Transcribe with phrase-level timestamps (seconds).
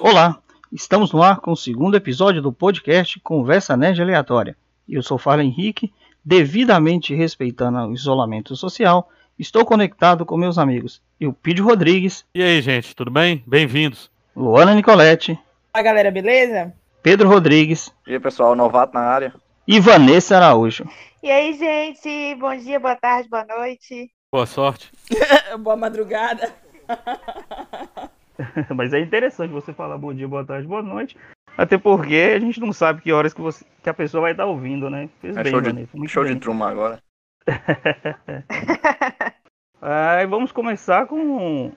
[0.00, 0.38] Olá,
[0.72, 4.56] estamos no ar com o segundo episódio do podcast Conversa Nerd Aleatória.
[4.88, 5.92] Eu sou Fala Henrique,
[6.24, 12.24] devidamente respeitando o isolamento social, estou conectado com meus amigos Eupídio Rodrigues.
[12.32, 13.42] E aí, gente, tudo bem?
[13.46, 14.10] Bem-vindos.
[14.36, 15.38] Luana Nicolette.
[15.72, 16.72] Fala, galera, beleza?
[17.02, 17.92] Pedro Rodrigues.
[18.06, 19.34] E aí, pessoal, novato na área.
[19.66, 20.88] E Vanessa Araújo.
[21.22, 24.10] E aí, gente, bom dia, boa tarde, boa noite.
[24.30, 24.92] Boa sorte.
[25.58, 26.52] boa madrugada.
[28.74, 31.16] Mas é interessante você falar bom dia, boa tarde, boa noite.
[31.56, 34.46] Até porque a gente não sabe que horas que, você, que a pessoa vai estar
[34.46, 35.08] ouvindo, né?
[35.20, 36.34] Fez é bem, show Vanessa, de, show bem.
[36.34, 37.02] de truma agora.
[39.80, 41.72] Aí vamos começar com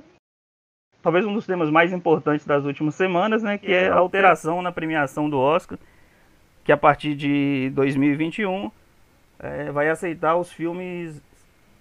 [1.02, 3.58] talvez um dos temas mais importantes das últimas semanas, né?
[3.58, 5.80] Que é a alteração na premiação do Oscar,
[6.64, 8.72] que a partir de 2021
[9.40, 11.20] é, vai aceitar os filmes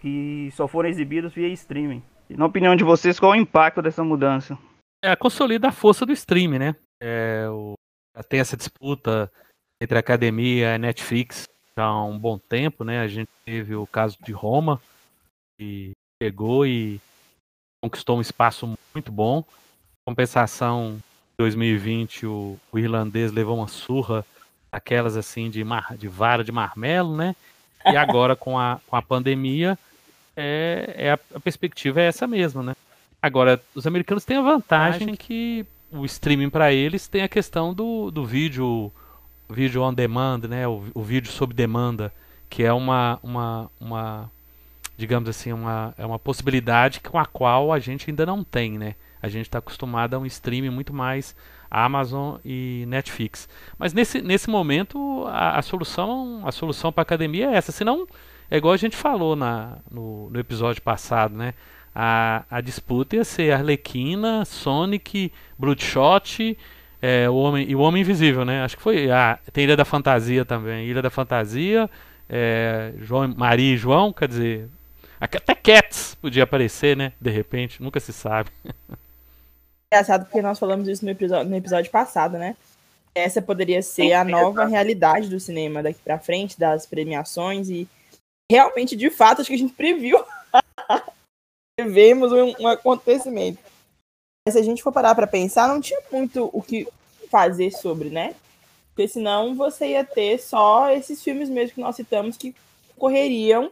[0.01, 2.03] que só foram exibidos via streaming.
[2.31, 4.57] Na opinião de vocês, qual é o impacto dessa mudança?
[5.03, 6.77] É, consolida a força do streaming, né?
[7.03, 7.75] É, o,
[8.29, 9.33] tem essa disputa
[9.81, 13.01] entre a academia e a Netflix há um bom tempo, né?
[13.01, 14.81] A gente teve o caso de Roma,
[15.59, 17.01] que chegou e
[17.83, 19.43] conquistou um espaço muito bom.
[20.07, 21.01] Compensação,
[21.39, 24.25] 2020 o, o irlandês levou uma surra,
[24.71, 27.35] aquelas assim de, mar, de vara de marmelo, né?
[27.87, 29.79] E agora com a, com a pandemia,
[30.37, 32.77] é, é a, a, perspectiva é essa mesma, né?
[33.23, 38.11] Agora, os americanos têm a vantagem que o streaming para eles tem a questão do,
[38.11, 38.93] do vídeo,
[39.49, 40.67] vídeo on demand, né?
[40.67, 42.13] O, o vídeo sob demanda,
[42.49, 44.31] que é uma, uma, uma
[44.97, 48.95] digamos assim, uma, é uma possibilidade com a qual a gente ainda não tem, né?
[49.23, 51.37] A gente está acostumado a um streaming muito mais
[51.71, 53.49] Amazon e Netflix.
[53.79, 57.71] Mas nesse, nesse momento a, a solução a solução para a academia é essa.
[57.71, 58.07] Senão
[58.51, 61.55] é igual a gente falou na, no, no episódio passado, né?
[61.95, 66.57] A, a disputa ia ser Arlequina, Sonic, Bloodshot
[67.03, 68.63] é, o homem, e o Homem Invisível, né?
[68.63, 69.11] Acho que foi.
[69.11, 70.87] Ah, tem Ilha da Fantasia também.
[70.87, 71.89] Ilha da Fantasia,
[72.29, 74.69] é, João, Maria e João, quer dizer.
[75.19, 77.13] Até Cats podia aparecer, né?
[77.21, 78.51] De repente, nunca se sabe.
[79.93, 82.57] Engraçado porque nós falamos isso no episódio, no episódio passado, né?
[83.15, 87.89] Essa poderia ser a nova realidade do cinema daqui para frente, das premiações, e
[88.51, 90.23] realmente, de fato, acho que a gente previu
[91.85, 93.59] vemos um, um acontecimento.
[94.47, 96.87] Mas se a gente for parar para pensar, não tinha muito o que
[97.31, 98.35] fazer sobre, né?
[98.89, 102.55] Porque senão você ia ter só esses filmes mesmo que nós citamos que
[102.97, 103.71] correriam.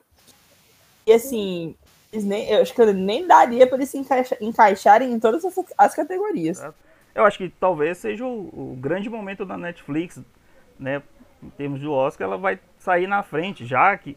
[1.07, 1.75] E assim,
[2.13, 5.95] nem, eu acho que nem daria para eles se encaixa, encaixarem em todas as, as
[5.95, 6.63] categorias.
[7.15, 10.21] Eu acho que talvez seja o, o, grande momento da Netflix,
[10.79, 11.03] né?
[11.43, 14.17] Em termos de Oscar, ela vai sair na frente, já que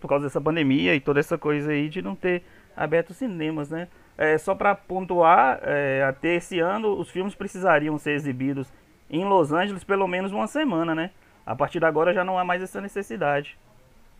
[0.00, 2.42] por causa dessa pandemia e toda essa coisa aí de não ter
[2.78, 3.88] aberto cinemas, né?
[4.16, 8.72] É, só para pontuar, é, até esse ano os filmes precisariam ser exibidos
[9.10, 11.10] em Los Angeles pelo menos uma semana, né?
[11.44, 13.58] A partir de agora já não há mais essa necessidade.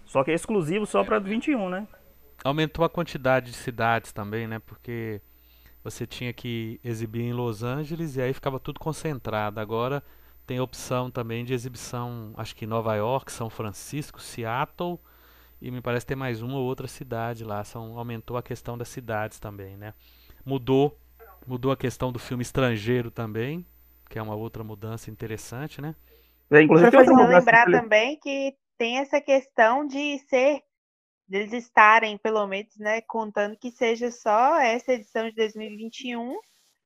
[0.04, 1.86] Só que é exclusivo só para 21, né?
[2.44, 4.58] Aumentou a quantidade de cidades também, né?
[4.64, 5.20] Porque
[5.82, 9.60] você tinha que exibir em Los Angeles e aí ficava tudo concentrado.
[9.60, 10.02] Agora
[10.46, 14.98] tem a opção também de exibição, acho que em Nova York, São Francisco, Seattle
[15.60, 17.62] e me parece ter mais uma ou outra cidade lá.
[17.64, 19.94] São, aumentou a questão das cidades também, né?
[20.44, 20.98] Mudou,
[21.46, 23.66] mudou a questão do filme estrangeiro também,
[24.08, 25.94] que é uma outra mudança interessante, né?
[26.50, 30.62] É, inclusive, lembrar também que tem essa questão de ser
[31.28, 36.38] deles estarem, pelo menos, né, contando que seja só essa edição de 2021,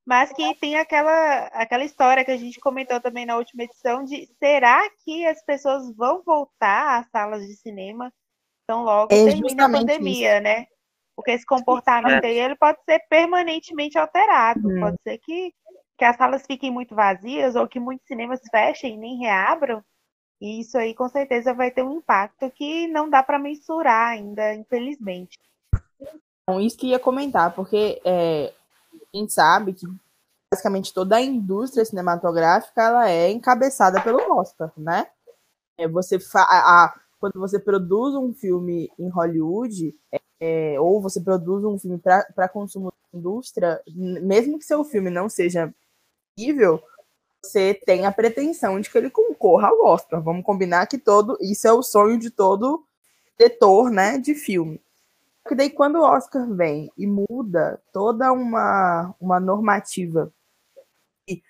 [0.05, 4.27] mas que tem aquela, aquela história que a gente comentou também na última edição de
[4.41, 8.13] será que as pessoas vão voltar às salas de cinema
[8.73, 10.43] então, logo é termina a pandemia, isso.
[10.43, 10.67] né?
[11.15, 14.67] Porque esse comportamento aí ele pode ser permanentemente alterado.
[14.67, 14.81] Hum.
[14.81, 15.53] Pode ser que,
[15.99, 19.85] que as salas fiquem muito vazias ou que muitos cinemas fechem e nem reabram.
[20.41, 24.55] E isso aí com certeza vai ter um impacto que não dá para mensurar ainda,
[24.55, 25.39] infelizmente.
[26.43, 28.53] Então, isso que ia comentar, porque é,
[29.15, 29.87] a gente sabe que
[30.53, 35.07] basicamente toda a indústria cinematográfica ela é encabeçada pelo Oscar, né?
[35.79, 39.95] É, você fa a, quando você produz um filme em Hollywood,
[40.41, 45.29] é, ou você produz um filme para consumo da indústria, mesmo que seu filme não
[45.29, 45.73] seja
[46.37, 46.83] incrível,
[47.41, 50.21] você tem a pretensão de que ele concorra ao Oscar.
[50.21, 52.85] Vamos combinar que todo isso é o sonho de todo
[53.39, 54.83] diretor, né, de filme.
[55.45, 60.33] Porque daí quando o Oscar vem e muda toda uma, uma normativa
[61.29, 61.41] e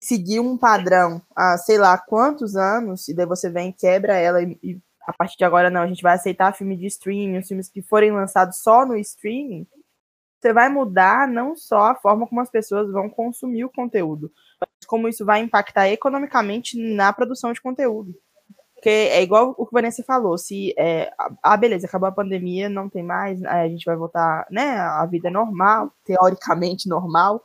[0.00, 4.58] seguir um padrão há sei lá quantos anos, e daí você vem quebra ela e,
[4.60, 7.68] e a partir de agora não, a gente vai aceitar filme de streaming, os filmes
[7.68, 9.66] que forem lançados só no streaming,
[10.40, 14.86] você vai mudar não só a forma como as pessoas vão consumir o conteúdo, mas
[14.86, 18.12] como isso vai impactar economicamente na produção de conteúdo.
[18.74, 22.68] Porque é igual o que o Vanessa falou, se é, ah, beleza, acabou a pandemia,
[22.68, 27.44] não tem mais, a gente vai voltar, né, a vida normal, teoricamente normal.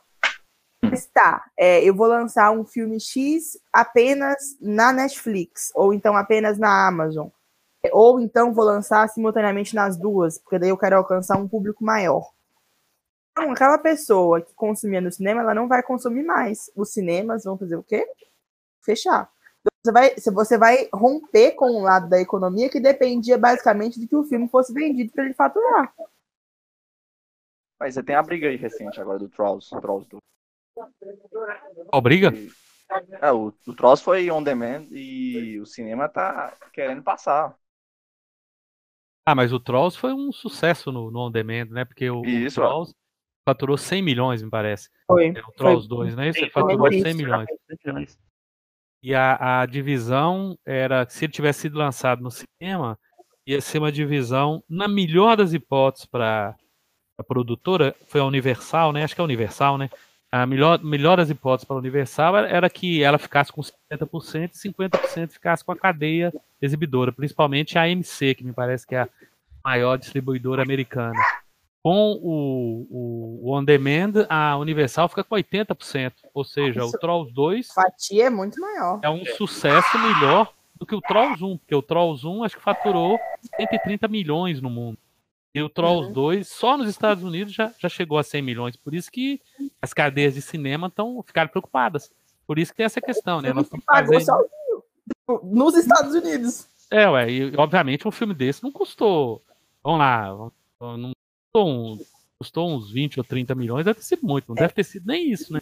[0.82, 6.58] Mas tá, é, eu vou lançar um filme X apenas na Netflix, ou então apenas
[6.58, 7.28] na Amazon.
[7.92, 12.28] Ou então vou lançar simultaneamente nas duas, porque daí eu quero alcançar um público maior.
[13.32, 16.70] Então, aquela pessoa que consumia no cinema, ela não vai consumir mais.
[16.74, 18.04] Os cinemas vão fazer o quê?
[18.82, 19.30] Fechar.
[19.84, 24.16] Você vai, você vai romper com um lado da economia que dependia basicamente de que
[24.16, 25.94] o filme fosse vendido para ele faturar.
[27.78, 30.20] Mas você tem a briga aí recente agora do Trolls, Trolls 2.
[31.88, 32.32] Qual briga?
[33.20, 37.56] É, o, o Trolls foi on demand e o cinema tá querendo passar.
[39.30, 41.84] Ah, mas o Trolls foi um sucesso no, no on demand, né?
[41.84, 42.94] Porque o, Isso, o Trolls
[43.46, 44.88] faturou 100 milhões, me parece.
[45.06, 45.26] Foi.
[45.36, 45.98] É, o Trolls foi.
[45.98, 46.30] 2, né?
[46.30, 47.16] Isso Sim, faturou foi 100 isso.
[47.18, 48.18] milhões.
[49.02, 52.98] E a, a divisão era, se ele tivesse sido lançado no cinema,
[53.46, 56.56] ia ser uma divisão, na melhor das hipóteses, para
[57.18, 59.04] a produtora, foi a Universal, né?
[59.04, 59.90] Acho que é a Universal, né?
[60.30, 64.50] A melhor, melhor das hipóteses para a Universal era, era que ela ficasse com 50%
[64.54, 69.00] e 50% ficasse com a cadeia exibidora, principalmente a AMC, que me parece que é
[69.00, 69.08] a
[69.64, 71.18] maior distribuidora americana.
[71.82, 76.98] Com o, o, o On Demand, a Universal fica com 80%, ou seja, Isso- o
[76.98, 79.00] Trolls 2 Fatia é muito maior.
[79.02, 82.62] é um sucesso melhor do que o Trolls 1, porque o Trolls 1 acho que
[82.62, 83.18] faturou
[83.56, 84.98] 130 milhões no mundo.
[85.54, 86.12] E o Trolls Uhum.
[86.12, 88.76] 2, só nos Estados Unidos, já, já chegou a 100 milhões.
[88.76, 89.40] Por isso que
[89.80, 92.10] as cadeias de cinema estão ficaram preocupadas.
[92.46, 93.52] Por isso que tem essa questão, né?
[93.52, 94.20] Nós fazendo...
[94.24, 95.42] sozinho.
[95.42, 96.66] Nos Estados Unidos.
[96.90, 99.42] É, ué, e obviamente um filme desse não custou.
[99.82, 100.26] Vamos lá,
[100.80, 101.12] não
[101.52, 101.98] custou, um-
[102.40, 105.30] custou uns 20 ou 30 milhões, deve ter sido muito, não deve ter sido nem
[105.30, 105.60] isso, né?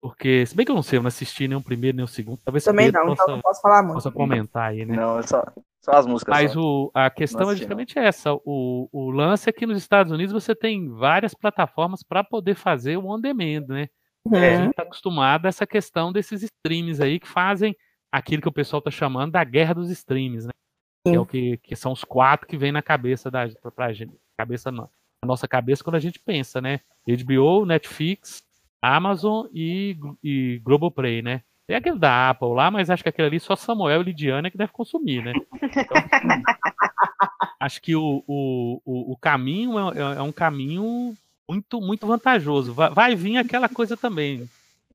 [0.00, 2.08] Porque, se bem que eu não sei, eu não assisti nem o primeiro nem o
[2.08, 3.94] segundo, talvez Também não, possa, então não posso falar muito.
[3.94, 4.96] possa comentar aí, né?
[4.96, 5.44] Não, é só,
[5.84, 6.32] só as músicas.
[6.32, 6.60] Mas só.
[6.60, 8.32] o, a questão é justamente essa.
[8.44, 12.96] O, o lance é que nos Estados Unidos você tem várias plataformas para poder fazer
[12.96, 13.88] o on demand, né?
[14.24, 14.56] A Uhum.
[14.56, 17.76] gente está acostumado a essa questão desses streams aí que fazem
[18.12, 20.52] aquilo que o pessoal está chamando da guerra dos streams, né?
[21.04, 23.92] Que é o que, que são os quatro que vem na cabeça da pra, pra
[23.92, 24.88] gente, cabeça na
[25.24, 26.80] nossa cabeça quando a gente pensa, né?
[27.04, 28.44] HBO, Netflix,
[28.80, 31.42] Amazon e, e Globoplay, né?
[31.66, 34.58] Tem aquele da Apple lá, mas acho que aquele ali só Samuel e Lidiana que
[34.58, 35.32] deve consumir, né?
[35.62, 35.96] Então,
[37.60, 41.16] acho que o, o, o, o caminho é, é- é um caminho
[41.48, 42.72] muito, muito vantajoso.
[42.74, 44.48] Vai, vai vir aquela coisa também.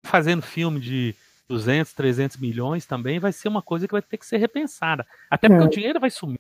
[0.04, 1.16] Fazendo filme de
[1.48, 5.06] 200, 300 milhões também vai ser uma coisa que vai ter que ser repensada.
[5.30, 5.66] Até porque É.
[5.66, 6.40] o dinheiro vai sumir.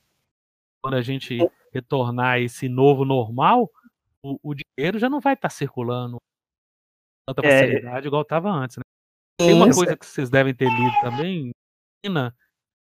[0.81, 1.37] Quando a gente
[1.73, 3.69] retornar esse novo normal,
[4.21, 6.17] o, o dinheiro já não vai estar circulando
[7.25, 7.61] com tanta É.
[7.61, 8.77] facilidade igual estava antes.
[8.77, 8.83] Né?
[9.39, 11.51] Tem uma coisa que vocês devem ter lido também,
[12.03, 12.35] China,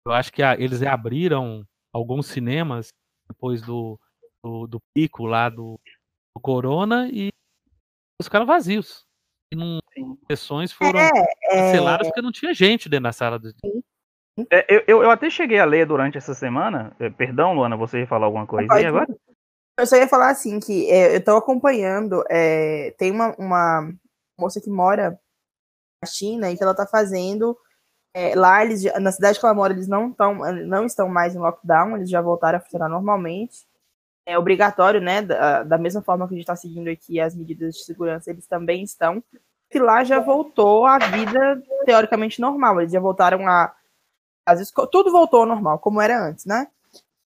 [0.06, 2.90] eu acho que a- eles abriram alguns cinemas
[3.28, 4.00] depois do,
[4.44, 5.80] do, do pico lá do,
[6.36, 7.30] do Corona e
[8.20, 9.06] os ficaram vazios.
[9.52, 9.80] E não,
[10.30, 13.40] sessões foram É, canceladas porque não tinha gente dentro da sala.
[13.40, 13.54] De...
[14.52, 16.96] É, eu, eu, até cheguei a ler durante essa semana.
[17.00, 19.08] é, Perdão, Luana, você ia falar alguma coisa aí agora?
[19.80, 22.24] Eu só ia falar assim que é, eu tô acompanhando.
[22.30, 23.94] é, tem uma, uma
[24.40, 25.20] moça que mora
[26.06, 27.58] China e que ela tá fazendo.
[28.14, 31.40] é, lá eles na cidade que ela mora, eles não, tão, não estão mais em
[31.40, 33.66] lockdown, eles já voltaram a funcionar normalmente.
[34.26, 35.22] É obrigatório, né?
[35.22, 38.48] Da, da mesma forma que a gente está seguindo aqui as medidas de segurança, eles
[38.48, 39.24] também estão.
[39.74, 42.80] E lá já voltou a vida teoricamente normal.
[42.80, 43.74] Eles já voltaram a.
[44.92, 46.68] Tudo voltou ao normal, como era antes, né?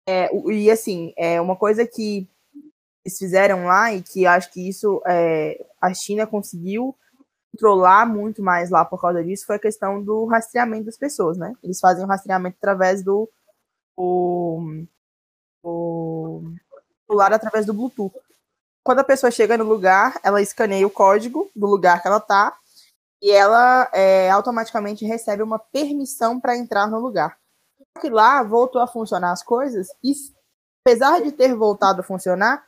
[0.08, 2.28] É, e assim, é uma coisa que
[3.06, 6.96] eles fizeram lá e que acho que isso é, a China conseguiu
[7.54, 11.56] controlar muito mais lá por causa disso foi a questão do rastreamento das pessoas, né?
[11.64, 13.30] Eles fazem o rastreamento através do
[13.96, 14.86] o,
[15.64, 16.42] o
[17.08, 18.12] celular através do Bluetooth.
[18.84, 22.58] Quando a pessoa chega no lugar, ela escaneia o código do lugar que ela tá
[23.22, 27.38] e ela é, automaticamente recebe uma permissão para entrar no lugar.
[27.78, 30.12] Só que lá voltou a funcionar as coisas e
[30.86, 32.66] apesar de ter voltado a funcionar,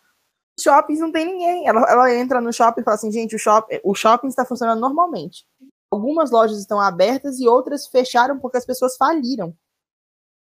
[0.60, 1.68] shoppings não tem ninguém.
[1.68, 4.80] Ela, ela entra no shopping e fala assim, gente, o, shop, o shopping está funcionando
[4.80, 5.46] normalmente.
[5.92, 9.56] Algumas lojas estão abertas e outras fecharam porque as pessoas faliram.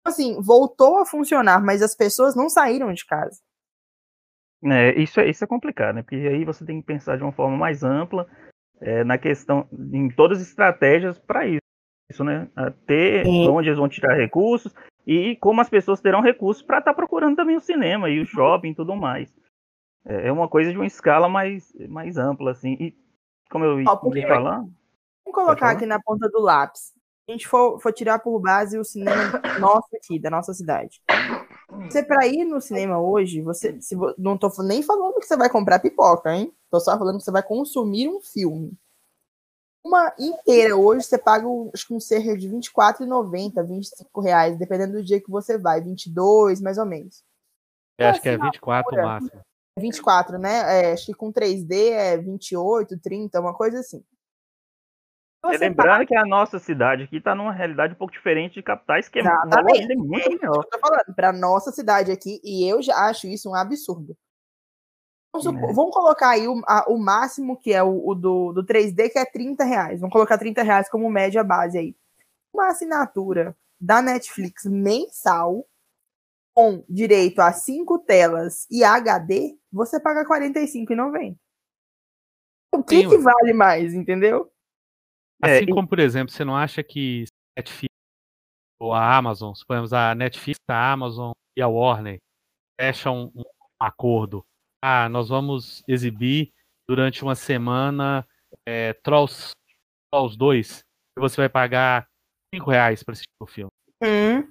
[0.04, 3.38] Assim, voltou a funcionar, mas as pessoas não saíram de casa.
[4.62, 6.02] É, isso, é, isso é complicado, né?
[6.02, 8.26] Porque aí você tem que pensar de uma forma mais ampla
[8.80, 11.60] é, na questão, em todas as estratégias para isso,
[12.10, 12.48] isso, né?
[12.54, 13.48] A ter Sim.
[13.48, 14.74] onde eles vão tirar recursos
[15.06, 18.70] e como as pessoas terão recursos para estar procurando também o cinema e o shopping
[18.70, 19.32] e tudo mais.
[20.04, 22.76] É, é uma coisa de uma escala mais, mais ampla, assim.
[22.80, 22.96] E
[23.50, 23.86] como eu ia
[24.28, 24.72] falando,
[25.24, 26.80] Vamos colocar aqui na ponta do lápis.
[26.80, 26.94] Se
[27.28, 31.00] a gente for, for tirar por base o cinema nosso aqui, da nossa cidade.
[31.84, 33.80] Você, para ir no cinema hoje, você.
[33.80, 36.52] Se, não tô nem falando que você vai comprar pipoca, hein?
[36.68, 38.72] Tô só falando que você vai consumir um filme.
[39.84, 45.20] Uma inteira hoje você paga acho que um cerca de R$24,90, R$25,00, dependendo do dia
[45.20, 47.24] que você vai, 22 mais ou menos.
[47.96, 49.40] É, acho que é 24 o máximo.
[49.78, 50.88] 24, né?
[50.90, 54.04] É, acho que com 3D é 28, 30, uma coisa assim.
[55.42, 59.08] Você lembrando que a nossa cidade aqui está numa realidade um pouco diferente de capitais,
[59.08, 59.80] que é Exatamente.
[59.80, 63.50] ainda muito é, eu tô falando, para nossa cidade aqui, e eu já acho isso
[63.50, 64.14] um absurdo.
[65.32, 65.72] Vamos, supor, é.
[65.72, 69.18] vamos colocar aí o, a, o máximo, que é o, o, do, do 3D, que
[69.18, 70.00] é 30 reais.
[70.00, 71.96] Vamos colocar 30 reais como média base aí.
[72.52, 75.64] Uma assinatura da Netflix mensal,
[76.52, 81.36] com direito a cinco telas e HD, você paga R$ 45,90.
[82.72, 84.50] O que, que vale mais, entendeu?
[85.42, 87.24] Assim é, como, por exemplo, você não acha que
[87.56, 87.90] Netflix
[88.78, 92.18] ou a Amazon, suponhamos a Netflix, a Amazon e a Warner
[92.80, 93.42] fecham um
[93.78, 94.44] acordo.
[94.82, 96.52] Ah, nós vamos exibir
[96.88, 98.26] durante uma semana
[98.66, 99.50] é, Trolls,
[100.10, 100.80] Trolls 2
[101.18, 102.08] e você vai pagar
[102.54, 103.70] 5 reais para assistir o filme.
[104.02, 104.50] Hum.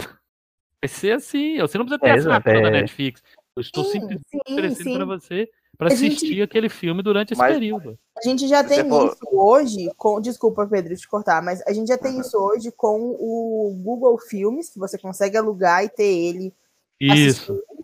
[0.00, 3.20] Vai ser assim, você não precisa ter é, assinatura da Netflix.
[3.58, 6.42] Eu estou sim, simplesmente oferecendo para você para assistir gente...
[6.42, 7.54] aquele filme durante esse Mas...
[7.54, 7.98] período.
[8.16, 10.20] A gente já tem isso hoje com.
[10.20, 14.68] Desculpa, Pedro, te cortar, mas a gente já tem isso hoje com o Google Filmes,
[14.68, 16.52] que você consegue alugar e ter ele.
[17.00, 17.52] Isso.
[17.52, 17.78] Assistindo.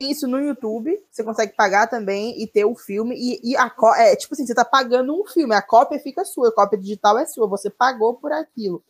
[0.00, 3.14] Isso no YouTube, você consegue pagar também e ter o filme.
[3.16, 6.48] E, e a é tipo assim, você tá pagando um filme, a cópia fica sua,
[6.48, 8.82] a cópia digital é sua, você pagou por aquilo.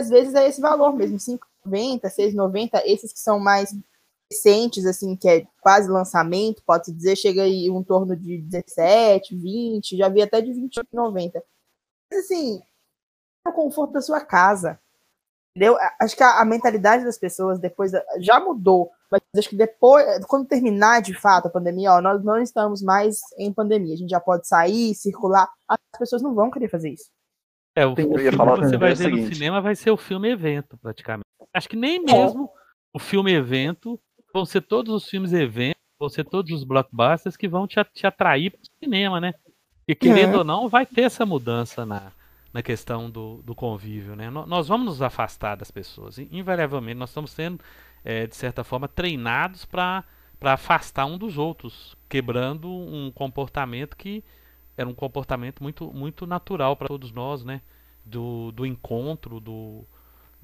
[0.00, 3.74] Às vezes é esse valor mesmo, R$ 5,90, R$ 6,90, esses que são mais
[4.34, 9.96] recentes, assim, que é quase lançamento, pode-se dizer, chega aí um torno de 17, 20,
[9.96, 11.42] já vi até de 28,90.
[12.10, 12.60] Mas, assim,
[13.46, 14.78] é o conforto da sua casa.
[15.56, 15.76] Entendeu?
[16.00, 20.48] Acho que a, a, mentalidade das pessoas depois já mudou, mas acho que depois, quando
[20.48, 24.18] terminar de fato a pandemia, ó, nós não estamos mais em pandemia, a gente já
[24.18, 27.08] pode sair, circular, as pessoas não vão querer fazer isso.
[27.76, 30.76] É, o, o filme que você vai ver no cinema vai ser o filme evento,
[30.78, 31.24] praticamente.
[31.52, 32.50] Acho que nem mesmo
[32.92, 34.00] o filme evento
[34.34, 38.04] vão ser todos os filmes eventos, vão ser todos os blockbusters que vão te, te
[38.04, 39.32] atrair para o cinema, né?
[39.86, 40.38] E querendo é.
[40.38, 42.10] ou não, vai ter essa mudança na,
[42.52, 44.28] na questão do, do convívio, né?
[44.30, 46.18] Nós vamos nos afastar das pessoas.
[46.18, 47.60] Invariavelmente, nós estamos sendo,
[48.04, 50.04] é, de certa forma, treinados para
[50.40, 54.24] afastar um dos outros, quebrando um comportamento que
[54.76, 57.62] era um comportamento muito, muito natural para todos nós, né?
[58.04, 59.86] Do, do encontro, do,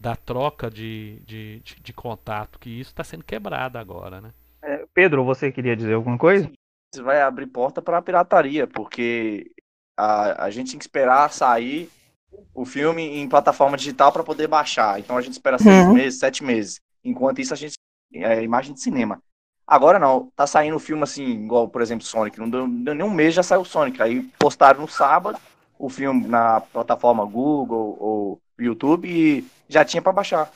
[0.00, 4.33] da troca de, de, de, de contato, que isso está sendo quebrado agora, né?
[4.62, 6.50] É, Pedro, você queria dizer alguma coisa?
[6.92, 9.50] Isso vai abrir porta para a pirataria, porque
[9.97, 11.90] a, a gente tem que esperar sair
[12.54, 14.99] o filme em plataforma digital para poder baixar.
[14.99, 15.92] Então a gente espera seis uhum.
[15.92, 16.80] meses, sete meses.
[17.04, 17.75] Enquanto isso, a gente.
[18.12, 19.23] É imagem de cinema.
[19.64, 22.40] Agora não, tá saindo o filme assim, igual, por exemplo, Sonic.
[22.40, 24.02] Não deu, não deu nem um mês, já saiu o Sonic.
[24.02, 25.38] Aí postaram no sábado
[25.78, 30.50] o filme na plataforma Google ou YouTube e já tinha para baixar.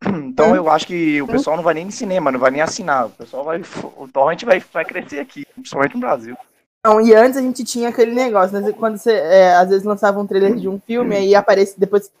[0.28, 3.06] Então eu acho que o pessoal não vai nem no cinema, não vai nem assinar.
[3.06, 3.60] O pessoal vai.
[3.96, 6.36] O torrent vai, vai crescer aqui, principalmente no Brasil.
[6.86, 8.72] Não, e antes a gente tinha aquele negócio, né?
[8.72, 12.12] Quando você é, às vezes lançava um trailer de um filme, aí aparecia depois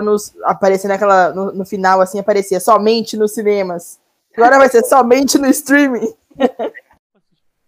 [0.00, 1.32] nos, aparecia naquela.
[1.32, 4.00] No, no, final, assim, aparecia somente nos cinemas.
[4.34, 6.14] Agora vai ser somente no streaming.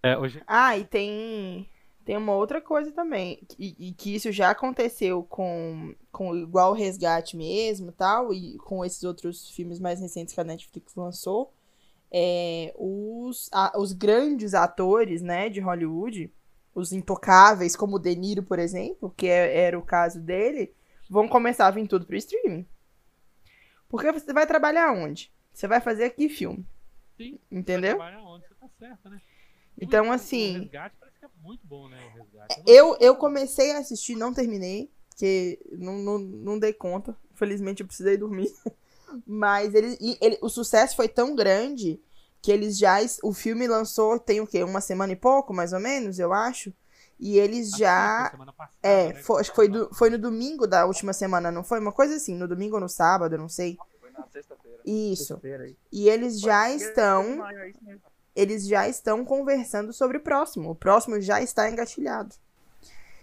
[0.03, 0.43] É, hoje...
[0.47, 1.69] Ah, e tem.
[2.05, 7.37] Tem uma outra coisa também, e, e, que isso já aconteceu com, com igual Resgate
[7.37, 11.53] mesmo tal, e com esses outros filmes mais recentes que a Netflix lançou,
[12.13, 16.31] é, os, a, os grandes atores né, de Hollywood,
[16.75, 20.73] os intocáveis, como o De Niro, por exemplo, que é, era o caso dele,
[21.09, 22.67] vão começar a vir tudo pro streaming.
[23.89, 25.33] Porque você vai trabalhar onde?
[25.53, 26.67] Você vai fazer aqui filme.
[27.17, 27.93] Sim, Entendeu?
[27.93, 28.47] Você vai trabalhar onde?
[28.47, 29.21] Você tá certo, né?
[29.81, 30.57] Então, assim.
[30.57, 31.99] O resgate é muito bom, né?
[32.15, 32.63] O resgate.
[32.67, 37.17] Eu, eu comecei a assistir, não terminei, porque não, não, não dei conta.
[37.33, 38.53] Infelizmente, eu precisei dormir.
[39.27, 42.01] Mas ele, ele, o sucesso foi tão grande
[42.41, 42.99] que eles já.
[43.23, 44.65] O filme lançou, tem o quê?
[44.65, 46.73] Uma semana e pouco, mais ou menos, eu acho.
[47.21, 48.31] E eles já.
[48.57, 49.15] Passada, é, né?
[49.23, 51.79] foi, acho que foi, do, foi no domingo da última semana, não foi?
[51.79, 53.77] Uma coisa assim, no domingo ou no sábado, não sei.
[54.01, 54.81] Foi na sexta-feira.
[54.85, 55.39] Isso.
[55.41, 57.39] Sexta e eles já estão
[58.35, 60.71] eles já estão conversando sobre o próximo.
[60.71, 62.35] O próximo já está engatilhado.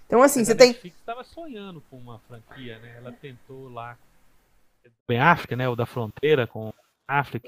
[0.09, 0.69] Então, assim, você tem.
[0.69, 2.95] Netflix estava sonhando com uma franquia, né?
[2.97, 3.95] Ela tentou lá
[5.07, 5.69] em África, né?
[5.69, 6.73] O da fronteira com
[7.07, 7.47] África.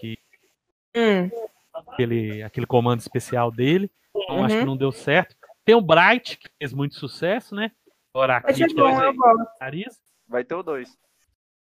[0.96, 1.28] Hum.
[1.74, 3.90] Aquele, aquele comando especial dele.
[4.16, 4.46] Então, uhum.
[4.46, 4.68] acho que uhum.
[4.68, 5.36] não deu certo.
[5.66, 7.72] Tem o Bright, que fez muito sucesso, né?
[8.14, 10.00] Agora a Vai ser crítica.
[10.28, 10.96] Vai ter o dois.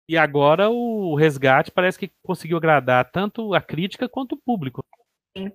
[0.10, 4.84] E agora o resgate parece que conseguiu agradar tanto a crítica quanto o público.
[5.38, 5.52] Sim.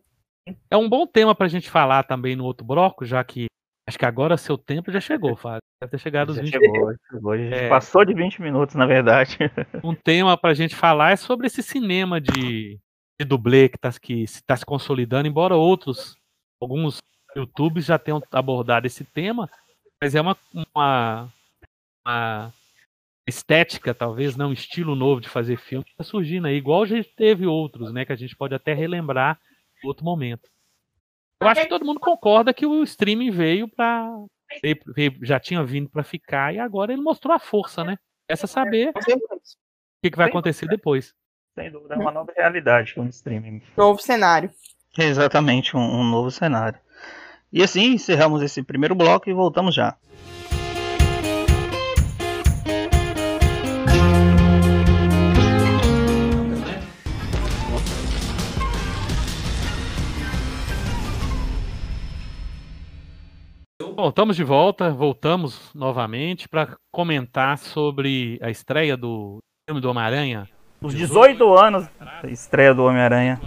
[0.70, 3.46] É um bom tema pra gente falar também no outro bloco, já que
[3.86, 5.60] acho que agora seu tempo já chegou, Fábio.
[5.80, 7.32] Deve ter chegado os Já 20 chegou, chegou.
[7.32, 7.68] A gente É.
[7.68, 9.36] passou de 20 minutos, na verdade.
[9.82, 12.78] um tema pra gente falar é sobre esse cinema de,
[13.20, 16.14] de dublê que está que se, tá se consolidando, embora outros,
[16.60, 16.98] alguns
[17.34, 19.50] YouTubes já tenham abordado esse tema,
[20.00, 21.28] mas é uma, uma,
[22.06, 22.52] uma
[23.26, 26.96] estética, talvez, não um estilo novo de fazer filme que está surgindo aí, igual já
[27.16, 29.38] teve outros, né, que a gente pode até relembrar
[29.82, 30.48] em outro momento.
[31.42, 34.08] Eu acho que todo mundo concorda que o streaming veio para
[35.22, 37.96] já tinha vindo para ficar e agora ele mostrou a força, né?
[38.28, 39.40] Essa saber o
[40.02, 41.14] que, que vai acontecer depois.
[41.54, 43.62] Sem dúvida, é uma nova realidade com o streaming.
[43.76, 44.50] Novo cenário.
[44.96, 46.78] Exatamente, um, um novo cenário.
[47.52, 49.96] E assim encerramos esse primeiro bloco e voltamos já.
[64.02, 70.49] Bom, estamos de volta, voltamos novamente para comentar sobre a estreia do filme do Homem-Aranha
[70.80, 73.40] Os 18 anos da estreia do Homem-Aranha.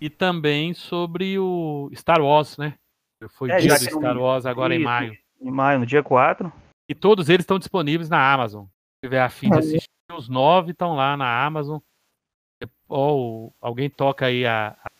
[0.00, 2.76] e também sobre o Star Wars, né?
[3.32, 4.84] Foi É, dia do tem um- Star Wars agora em Isso.
[4.86, 5.18] maio.
[5.38, 6.50] Em maio, no dia 4.
[6.88, 8.64] E todos eles estão disponíveis na Amazon.
[8.64, 9.60] Se tiver afim de Olha.
[9.60, 11.78] assistir, os nove estão lá na Amazon.
[12.88, 14.90] Ou alguém toca aí a, a-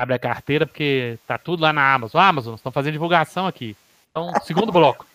[0.00, 2.20] abre a carteira, porque tá tudo lá na Amazon.
[2.20, 3.76] Amazon, estão fazendo divulgação aqui.
[4.10, 5.06] Então, segundo bloco.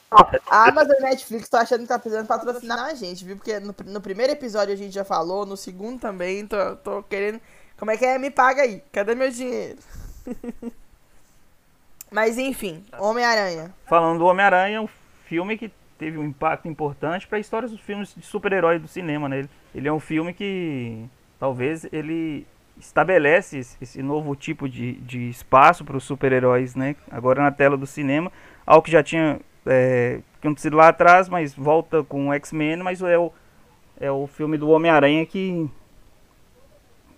[0.50, 3.36] A Amazon e Netflix tô achando que tá precisando patrocinar a gente, viu?
[3.36, 7.42] Porque no, no primeiro episódio a gente já falou, no segundo também, tô, tô querendo.
[7.78, 8.18] Como é que é?
[8.18, 8.82] Me paga aí.
[8.92, 9.80] Cadê meu dinheiro?
[12.12, 13.74] Mas enfim, Homem-Aranha.
[13.88, 14.90] Falando do Homem-Aranha, é um
[15.26, 19.28] filme que teve um impacto importante para a história dos filmes de super-herói do cinema,
[19.28, 19.40] né?
[19.40, 21.06] Ele, ele é um filme que
[21.40, 22.48] talvez ele
[22.80, 26.96] estabelece esse, novo tipo de, de espaço para os super-heróis, né?
[27.10, 28.32] Agora na tela do cinema,
[28.66, 33.18] algo que já tinha é, acontecido lá atrás, mas volta com o X-Men, mas é
[33.18, 33.32] o,
[34.00, 35.70] é o filme do Homem-Aranha que,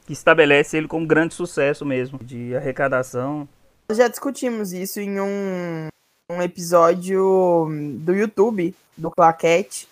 [0.05, 3.47] que estabelece ele como grande sucesso mesmo, de arrecadação.
[3.91, 5.87] Já discutimos isso em um,
[6.31, 7.67] um episódio
[7.99, 9.87] do YouTube, do Claquete,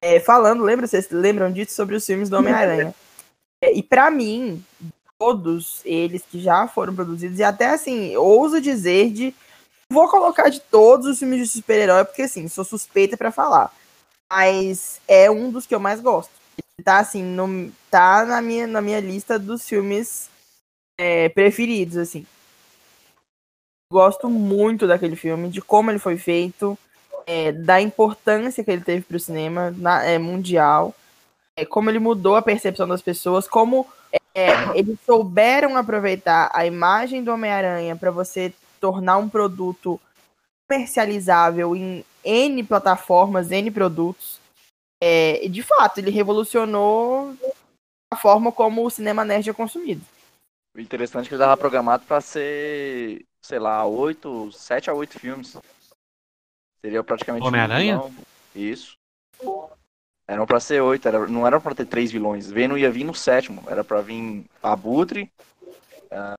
[0.00, 2.94] é, falando, lembra, vocês lembram disso, sobre os filmes do Homem-Aranha.
[3.72, 4.62] E pra mim,
[5.18, 9.34] todos eles que já foram produzidos, e até assim, ouso dizer de.
[9.90, 13.72] Vou colocar de todos os filmes de super-herói, porque assim, sou suspeita pra falar.
[14.30, 16.32] Mas é um dos que eu mais gosto.
[16.84, 20.28] Tá assim, no, tá na minha, na minha lista dos filmes
[20.98, 22.26] é, preferidos, assim
[23.90, 26.76] gosto muito daquele filme, de como ele foi feito,
[27.26, 30.94] é, da importância que ele teve para o cinema na- é, mundial,
[31.56, 33.86] é, como ele mudou a percepção das pessoas, como
[34.34, 40.00] é, eles souberam aproveitar a imagem do Homem-Aranha para você tornar um produto
[40.68, 44.40] comercializável em N plataformas, N produtos.
[45.00, 47.36] É, e de fato, ele revolucionou
[48.12, 50.02] a forma como o cinema nerd é consumido.
[50.74, 55.18] O interessante é que ele tava programado pra ser, sei lá, oito, sete a oito
[55.20, 55.56] filmes.
[56.80, 57.98] Seria praticamente um Homem-Aranha?
[57.98, 58.14] vilão.
[58.54, 58.96] Isso.
[60.26, 62.50] Eram pra ser oito, era, não era pra ter três vilões.
[62.50, 65.30] Venom ia vir no sétimo, era pra vir Abutre.
[66.10, 66.34] ah,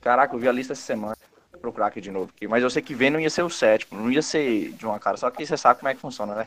[0.00, 1.16] caraca, eu vi a lista essa semana.
[1.52, 2.30] Vou procurar aqui de novo.
[2.34, 2.48] aqui.
[2.48, 5.16] Mas eu sei que Venom ia ser o sétimo, não ia ser de uma cara.
[5.18, 6.46] Só que você sabe como é que funciona, né?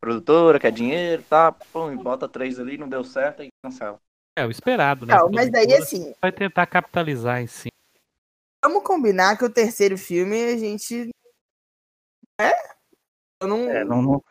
[0.00, 1.52] Produtora, quer dinheiro, tá?
[1.52, 3.98] Pum, bota três ali, não deu certo e cancela.
[4.36, 5.14] É o esperado, né?
[5.14, 7.70] Não, mas daí assim, Vai tentar capitalizar em cima.
[8.64, 11.10] Vamos combinar que o terceiro filme a gente.
[12.40, 12.52] É?
[13.40, 14.24] Eu não, É, não, não-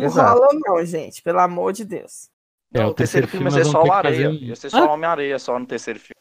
[0.00, 0.38] não exato.
[0.38, 1.22] rola, não, gente.
[1.22, 2.30] Pelo amor de Deus.
[2.72, 4.28] É, Não, o terceiro filme ia ser só o fazer Areia.
[4.30, 6.20] Ia ser só o Homem-Areia só no terceiro filme.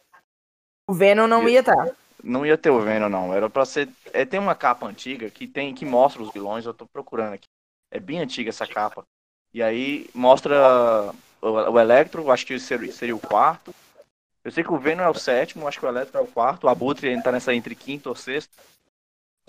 [0.88, 1.72] O Venom não ia tá.
[1.72, 1.96] estar.
[2.24, 3.34] Não ia ter o Venom, não.
[3.34, 3.88] Era pra ser.
[4.12, 7.48] É, tem uma capa antiga que tem que mostra os vilões, eu tô procurando aqui.
[7.90, 9.04] É bem antiga essa capa.
[9.54, 13.74] E aí mostra o, o Electro, acho que seria, seria o quarto.
[14.44, 16.66] Eu sei que o Venom é o sétimo, acho que o Electro é o quarto.
[16.66, 18.52] O Abutre ainda tá nessa entre quinto ou sexto.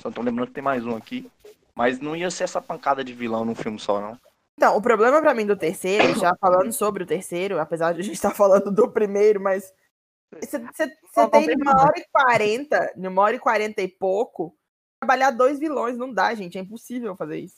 [0.01, 1.31] Só tô lembrando que tem mais um aqui.
[1.77, 4.19] Mas não ia ser essa pancada de vilão num filme só, não.
[4.59, 8.05] Então, o problema pra mim do terceiro, já falando sobre o terceiro, apesar de a
[8.05, 9.73] gente estar falando do primeiro, mas.
[10.41, 10.59] Você
[11.31, 14.57] tem numa hora e quarenta, numa hora e quarenta e pouco,
[15.01, 15.99] trabalhar dois vilões.
[15.99, 16.57] Não dá, gente.
[16.57, 17.57] É impossível fazer isso.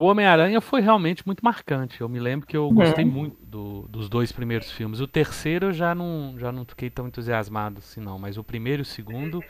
[0.00, 2.00] O Homem-Aranha foi realmente muito marcante.
[2.00, 2.74] Eu me lembro que eu Uhum.
[2.74, 5.00] gostei muito do- dos dois primeiros filmes.
[5.00, 8.18] O terceiro eu já não, já não fiquei tão entusiasmado assim, não.
[8.18, 9.42] Mas o primeiro e o segundo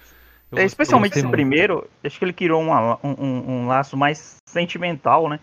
[0.57, 5.29] É, especialmente esse primeiro, acho que ele criou uma, um, um, um, laço mais sentimental,
[5.29, 5.41] né?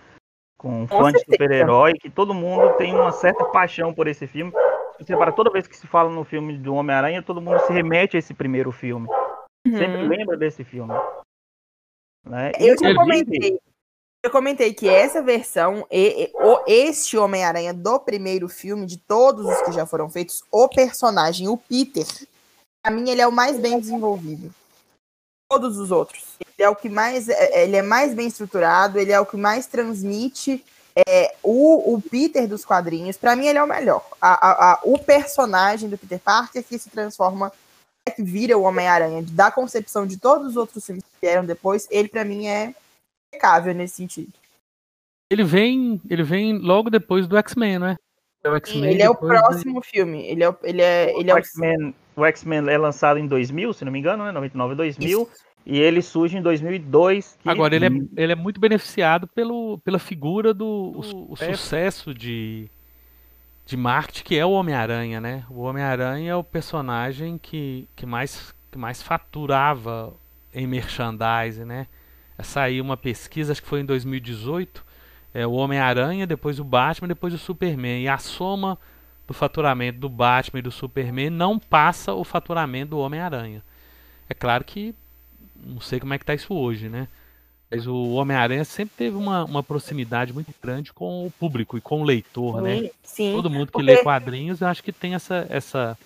[0.57, 4.51] Com um fã de super-herói, que todo mundo tem uma certa paixão por esse filme.
[4.99, 8.15] Você para toda vez que se fala no filme do Homem-Aranha, todo mundo se remete
[8.15, 9.07] a esse primeiro filme.
[9.67, 9.77] Uhum.
[9.77, 10.93] Sempre lembra desse filme.
[12.25, 12.51] Né?
[12.59, 13.59] Eu já comentei.
[14.23, 19.45] Eu comentei que essa versão, e, e, o, este Homem-Aranha do primeiro filme, de todos
[19.45, 22.07] os que já foram feitos, o personagem, o Peter,
[22.81, 24.51] pra mim ele é o mais bem desenvolvido.
[25.49, 26.35] Todos os outros.
[26.39, 27.29] Ele é o que mais.
[27.29, 30.63] É, é, ele é mais bem estruturado, ele é o que mais transmite
[31.07, 33.17] é, o, o Peter dos quadrinhos.
[33.17, 34.05] Para mim, ele é o melhor.
[34.21, 37.51] A, a, a, o personagem do Peter Parker que se transforma,
[38.15, 42.07] que vira o Homem-Aranha, da concepção de todos os outros filmes que vieram depois, ele
[42.07, 42.73] para mim é
[43.27, 44.33] impecável nesse sentido.
[45.29, 47.97] Ele vem, ele vem logo depois do X-Men, né?
[48.43, 49.87] É o X-Men ele é o próximo de...
[49.87, 50.23] filme.
[50.27, 53.85] Ele é, ele é, ele o é X-Men, o X-Men é lançado em 2000, se
[53.85, 54.31] não me engano, né?
[54.31, 55.21] 99 2000.
[55.21, 55.45] Isso.
[55.65, 57.37] E ele surge em 2002.
[57.41, 57.49] Que...
[57.49, 62.69] Agora, ele é, ele é muito beneficiado pelo, pela figura do o, o sucesso de,
[63.65, 65.43] de marketing que é o Homem-Aranha, né?
[65.49, 70.13] O Homem-Aranha é o personagem que, que, mais, que mais faturava
[70.53, 71.87] em merchandising, né?
[72.43, 74.85] Saiu uma pesquisa, acho que foi em 2018,
[75.33, 78.03] é, o Homem-Aranha, depois o Batman, depois o Superman.
[78.03, 78.77] E a soma
[79.27, 83.63] do faturamento do Batman e do Superman não passa o faturamento do Homem-Aranha.
[84.29, 84.93] É claro que
[85.55, 87.07] não sei como é que está isso hoje, né?
[87.69, 92.01] Mas o Homem-Aranha sempre teve uma, uma proximidade muito grande com o público e com
[92.01, 92.75] o leitor, né?
[92.75, 92.89] sim, né?
[93.03, 93.33] Sim.
[93.35, 93.85] Todo mundo que porque...
[93.85, 95.97] lê quadrinhos, eu acho que tem essa, essa,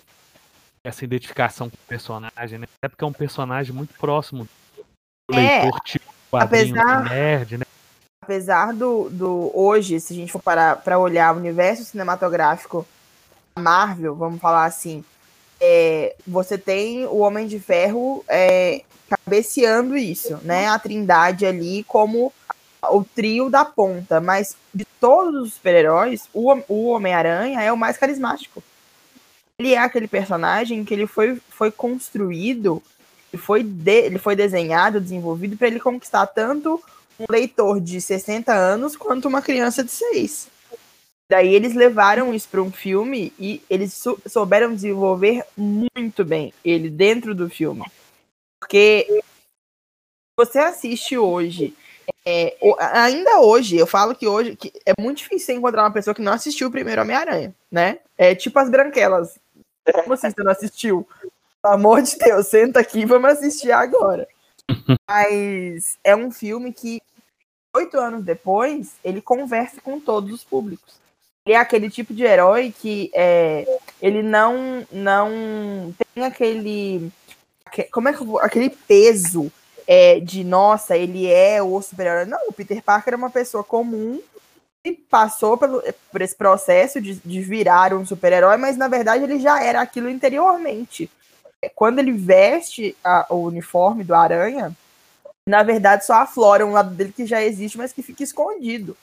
[0.82, 2.66] essa identificação com o personagem, né?
[2.78, 4.48] Até porque é um personagem muito próximo
[5.30, 7.64] do é, leitor tipo quadrinho apesar, nerd, né?
[8.22, 12.86] Apesar do, do hoje, se a gente for parar para olhar o universo cinematográfico
[13.58, 15.04] Marvel, vamos falar assim,
[15.60, 20.68] é, você tem o Homem de Ferro é, cabeceando isso, né?
[20.68, 22.32] A Trindade ali como
[22.82, 27.98] o trio da ponta, mas de todos os super-heróis, o, o Homem-Aranha é o mais
[27.98, 28.62] carismático.
[29.58, 32.82] Ele é aquele personagem que ele foi, foi construído
[33.36, 36.82] foi, de, ele foi desenhado, desenvolvido para ele conquistar tanto
[37.18, 40.48] um leitor de 60 anos quanto uma criança de 6.
[41.30, 46.90] Daí eles levaram isso para um filme e eles sou, souberam desenvolver muito bem ele
[46.90, 47.84] dentro do filme.
[48.58, 49.22] Porque
[50.36, 51.72] você assiste hoje,
[52.26, 56.20] é, ainda hoje, eu falo que hoje que é muito difícil encontrar uma pessoa que
[56.20, 58.00] não assistiu o primeiro Homem-Aranha, né?
[58.18, 59.38] É tipo as branquelas.
[59.92, 61.06] Como assim você não assistiu?
[61.62, 64.26] Pelo amor de Deus, senta aqui e vamos assistir agora.
[65.08, 67.00] Mas é um filme que,
[67.76, 70.99] oito anos depois, ele conversa com todos os públicos.
[71.50, 73.66] Ele é aquele tipo de herói que é,
[74.00, 77.10] ele não, não tem aquele.
[77.90, 79.50] Como é que aquele peso
[79.84, 82.24] é, de nossa, ele é o super-herói.
[82.24, 84.22] Não, o Peter Parker é uma pessoa comum
[84.84, 85.82] que passou pelo,
[86.12, 90.08] por esse processo de, de virar um super-herói, mas na verdade ele já era aquilo
[90.08, 91.10] interiormente
[91.74, 94.72] quando ele veste a, o uniforme do Aranha,
[95.46, 98.96] na verdade só aflora um lado dele que já existe, mas que fica escondido.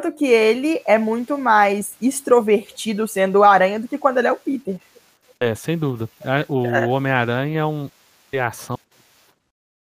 [0.00, 4.32] Tanto que ele é muito mais extrovertido sendo o Aranha do que quando ele é
[4.32, 4.76] o Peter.
[5.40, 6.08] É, sem dúvida.
[6.48, 6.86] O é.
[6.86, 7.90] Homem-Aranha é um
[8.30, 8.78] criação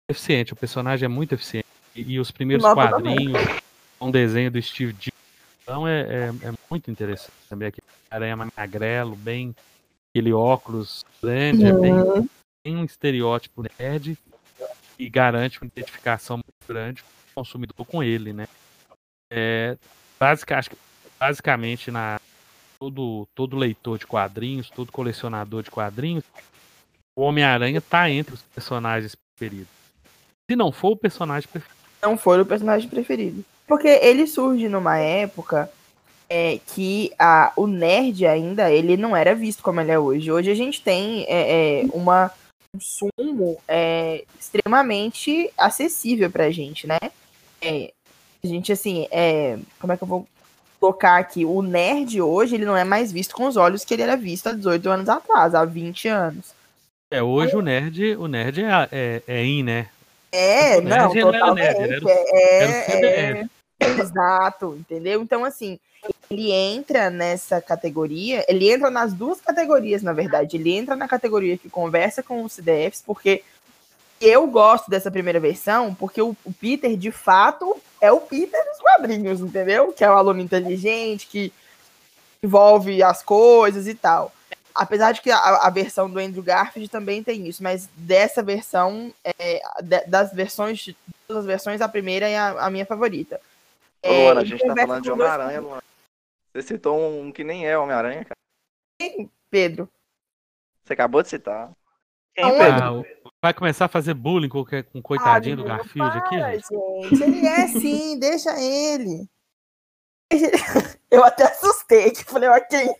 [0.09, 1.67] eficiente, o personagem é muito eficiente.
[1.95, 3.41] E, e os primeiros quadrinhos,
[4.01, 5.17] um desenho do Steve Ditko,
[5.63, 7.69] então é, é, é, muito interessante também.
[7.69, 9.55] Aqui, Aranha magrelo, bem
[10.11, 11.69] aquele óculos grande, uhum.
[11.69, 12.29] é bem, uhum.
[12.65, 14.19] bem um estereótipo nerd
[14.99, 18.49] e garante uma identificação muito grande do consumidor com ele, né?
[19.35, 19.79] É,
[20.21, 20.77] acho que
[21.19, 22.21] basicamente na
[22.79, 26.25] todo, todo leitor de quadrinhos, todo colecionador de quadrinhos,
[27.17, 29.73] o Homem-Aranha tá entre os personagens preferidos.
[30.51, 31.81] Se não for o personagem preferido.
[32.03, 33.45] Não for o personagem preferido.
[33.67, 35.71] Porque ele surge numa época
[36.29, 40.31] é, que a, o nerd ainda ele não era visto como ele é hoje.
[40.31, 42.31] Hoje a gente tem é, é, uma
[42.73, 46.99] consumo é, extremamente acessível pra gente, né?
[48.45, 50.27] É, a gente, assim, é, como é que eu vou
[50.81, 51.45] colocar aqui?
[51.45, 54.49] O nerd hoje, ele não é mais visto com os olhos que ele era visto
[54.49, 56.53] há 18 anos atrás, há 20 anos.
[57.11, 59.89] É, hoje o nerd, o nerd é, é, é in, né?
[60.33, 61.67] É, não, totalmente.
[61.67, 65.23] Era nerd, era, é, era é, exato, entendeu?
[65.23, 65.79] Então, assim,
[66.29, 70.57] ele entra nessa categoria, ele entra nas duas categorias, na verdade.
[70.57, 73.45] Ele entra na categoria que conversa com os CDFs, porque
[74.23, 78.79] eu gosto dessa primeira versão, porque o, o Peter, de fato, é o Peter dos
[78.79, 79.93] quadrinhos, entendeu?
[79.93, 81.53] Que é o aluno inteligente, que
[82.43, 84.33] envolve as coisas e tal.
[84.75, 89.13] apesar de que a, a, versão do Andrew Garfield também tem isso, mas dessa versão,
[89.25, 93.41] é, de, das versões, de todas as versões, a primeira é a, a minha favorita.
[94.05, 95.83] Ô, Luana, é, a gente tá falando de Homem-Aranha, Luana.
[96.53, 98.37] Você citou um que nem é Homem-Aranha, cara.
[99.01, 99.89] Quem, Pedro?
[100.85, 101.71] Você acabou de citar.
[102.35, 103.07] Quem, Pedro?
[103.22, 106.39] Ah, vai começar a fazer bullying com, com o coitadinho ah, do Garfield para, aqui,
[106.39, 107.11] gente?
[107.11, 107.23] gente?
[107.23, 109.29] Ele é sim, deixa ele.
[111.11, 112.95] Eu até assustei, que falei, ok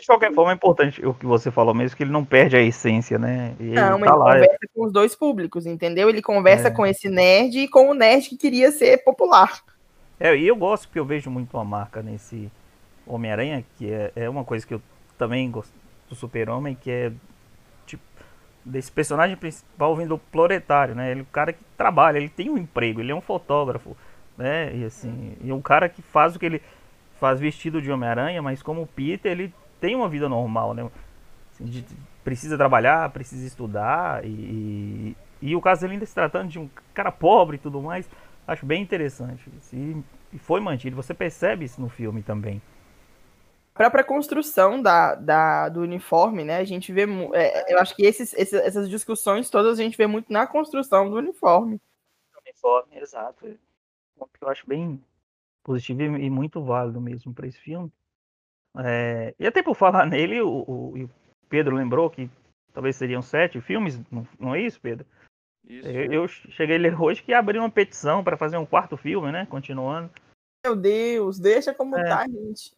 [0.00, 2.62] de qualquer forma é importante o que você falou mesmo, que ele não perde a
[2.62, 3.54] essência, né?
[3.60, 4.68] E não, ele, tá ele lá, conversa é...
[4.74, 6.08] com os dois públicos, entendeu?
[6.08, 6.70] Ele conversa é.
[6.70, 9.62] com esse nerd e com o nerd que queria ser popular.
[10.18, 12.50] É, e eu gosto porque eu vejo muito uma marca nesse
[13.06, 14.82] Homem-Aranha, que é, é uma coisa que eu
[15.18, 15.72] também gosto
[16.08, 17.12] do Super-Homem, que é
[17.86, 18.02] tipo
[18.64, 21.10] desse personagem principal vindo do proletário, né?
[21.10, 23.96] Ele é o cara que trabalha, ele tem um emprego, ele é um fotógrafo,
[24.36, 24.74] né?
[24.74, 26.62] E assim, e um cara que faz o que ele
[27.18, 30.88] faz vestido de Homem-Aranha, mas como Peter, ele tem uma vida normal, né?
[31.52, 31.84] Assim, de,
[32.24, 37.10] precisa trabalhar, precisa estudar e, e, o caso dele ainda se tratando de um cara
[37.10, 38.08] pobre e tudo mais,
[38.46, 39.50] acho bem interessante.
[39.72, 39.96] E,
[40.32, 42.60] e foi mantido, você percebe isso no filme também.
[43.80, 46.58] A própria construção da, da, do uniforme, né?
[46.58, 47.06] A gente vê.
[47.32, 51.08] É, eu acho que esses, esses, essas discussões todas a gente vê muito na construção
[51.08, 51.80] do uniforme.
[52.44, 53.46] Uniforme, exato.
[53.46, 55.02] Eu acho bem
[55.64, 57.90] positivo e muito válido mesmo para esse filme.
[58.84, 61.10] É, e até por falar nele, o, o,
[61.48, 62.30] Pedro lembrou que
[62.74, 65.06] talvez seriam sete filmes, não, não é isso, Pedro?
[65.66, 65.88] Isso.
[65.88, 69.32] Eu, eu cheguei a ler hoje que abriu uma petição para fazer um quarto filme,
[69.32, 69.46] né?
[69.46, 70.10] Continuando.
[70.66, 72.04] Meu Deus, deixa como é.
[72.04, 72.74] tá, gente.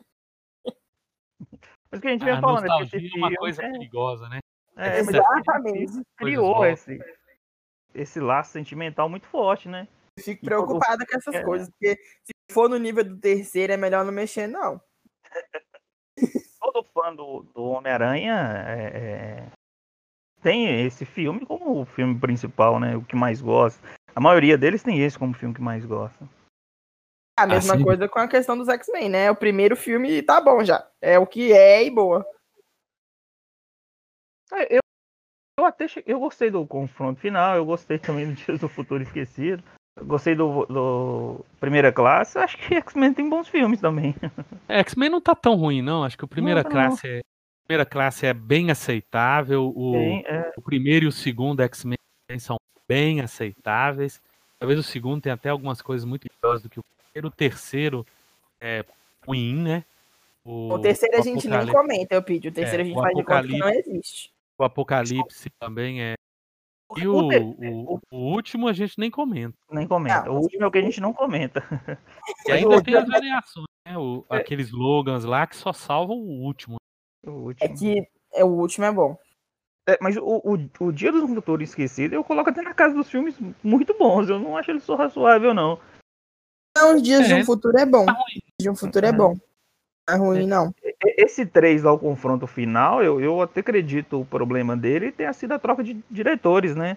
[1.91, 3.71] Mas o que a gente vem falando é é uma coisa é...
[3.71, 4.39] perigosa, né?
[4.77, 6.01] É, exatamente.
[6.17, 6.99] Criou esse,
[7.95, 9.87] esse laço sentimental muito forte, né?
[10.21, 11.43] fico preocupada com essas é.
[11.43, 14.81] coisas, porque se for no nível do terceiro é melhor não mexer, não.
[16.61, 19.47] todo fã do, do Homem-Aranha é, é,
[20.43, 22.97] tem esse filme como o filme principal, né?
[22.97, 23.83] O que mais gosta.
[24.15, 26.29] A maioria deles tem esse como filme que mais gosta.
[27.37, 27.85] A mesma assim...
[27.85, 29.31] coisa com a questão dos X-Men, né?
[29.31, 30.87] O primeiro filme tá bom já.
[31.01, 32.27] É o que é e boa.
[34.53, 34.81] É, eu,
[35.59, 36.03] eu até che...
[36.07, 39.63] eu gostei do confronto final, eu gostei também do Dias do Futuro Esquecido.
[40.05, 42.39] Gostei do, do Primeira Classe.
[42.39, 44.15] Acho que X-Men tem bons filmes também.
[44.69, 46.03] É, X-Men não tá tão ruim, não.
[46.03, 47.15] Acho que o Primeira não, Classe não.
[47.17, 47.21] é.
[47.65, 49.73] Primeira classe é bem aceitável.
[49.75, 50.53] O, Sim, é.
[50.57, 51.97] o primeiro e o segundo X-Men
[52.39, 52.57] são
[52.89, 54.21] bem aceitáveis.
[54.59, 56.85] Talvez o segundo tenha até algumas coisas muito piores do que o.
[57.17, 58.07] O terceiro
[58.61, 58.85] é
[59.27, 59.85] ruim, né?
[60.45, 62.49] O, o terceiro o a gente nem comenta, eu pedi.
[62.49, 64.33] O terceiro é, a gente faz de conta que não existe.
[64.59, 66.15] O Apocalipse também é
[66.97, 69.57] e o, o, o, último a gente nem comenta.
[69.71, 70.31] Nem comenta.
[70.31, 71.63] o último é o que a gente não comenta.
[72.47, 73.97] E ainda tem as variações, né?
[73.97, 74.37] O, é.
[74.37, 76.77] Aqueles slogans lá que só salvam o último.
[77.27, 77.67] O último.
[77.67, 79.17] É que é, o último é bom.
[79.89, 83.11] É, mas o, o, o Dia do Futuro Esquecido eu coloco até na casa dos
[83.11, 84.29] filmes muito bons.
[84.29, 85.79] Eu não acho ele só razoável, não.
[86.77, 87.29] Não, os Dias é.
[87.29, 88.07] de um Futuro é bom.
[88.07, 88.17] Tá
[88.61, 89.37] de um Futuro é bom.
[90.09, 90.75] Não é ruim, não.
[91.17, 95.59] Esse 3 ao confronto final, eu, eu até acredito o problema dele tenha sido a
[95.59, 96.97] troca de diretores, né?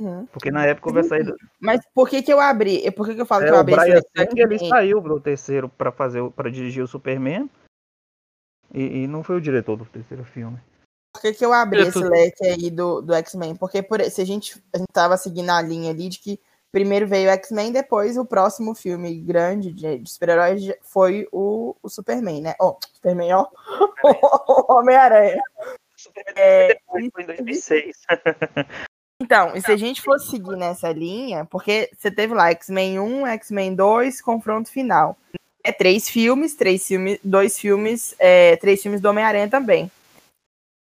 [0.00, 0.26] Uhum.
[0.26, 1.36] Porque na época houve a saída.
[1.60, 2.90] Mas por que, que eu abri?
[2.92, 5.20] Por que, que eu falo é, que eu abri o Brian esse ele saiu pro
[5.20, 7.48] terceiro para fazer para dirigir o Superman.
[8.72, 10.58] E, e, não foi o diretor do terceiro filme.
[11.12, 13.54] Por que, que eu abri esse leque aí do, do X-Men?
[13.54, 16.40] Porque por, se a gente, a gente tava seguindo a linha ali de que
[16.72, 22.40] primeiro veio X-Men, depois o próximo filme grande de, de super-heróis foi o, o Superman,
[22.40, 22.54] né?
[22.58, 23.46] Oh, Superman, ó.
[24.68, 25.40] Homem-Aranha.
[26.34, 27.96] É, foi em 2006.
[29.20, 33.26] Então, e se a gente fosse seguir nessa linha, porque você teve lá X-Men 1,
[33.28, 35.16] X-Men 2, confronto final.
[35.62, 39.88] É três filmes, três filmes, dois filmes, é, três filmes do Homem-Aranha também.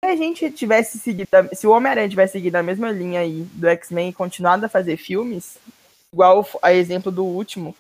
[0.04, 4.08] A gente tivesse seguido, se o Homem-Aranha tivesse seguido a mesma linha aí do X-Men
[4.10, 5.58] e continuado a fazer filmes,
[6.12, 7.74] igual a exemplo do último,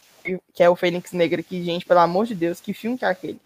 [0.54, 3.08] que é o Fênix Negra, que, gente, pelo amor de Deus, que filme que é
[3.08, 3.40] aquele?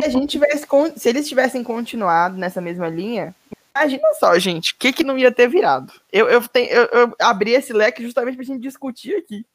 [0.00, 3.34] Se a gente tivesse, se eles tivessem continuado nessa mesma linha,
[3.74, 5.92] Imagina só, gente, o que, que não ia ter virado?
[6.12, 9.46] Eu, eu, tenho, eu, eu abri esse leque justamente pra gente discutir aqui.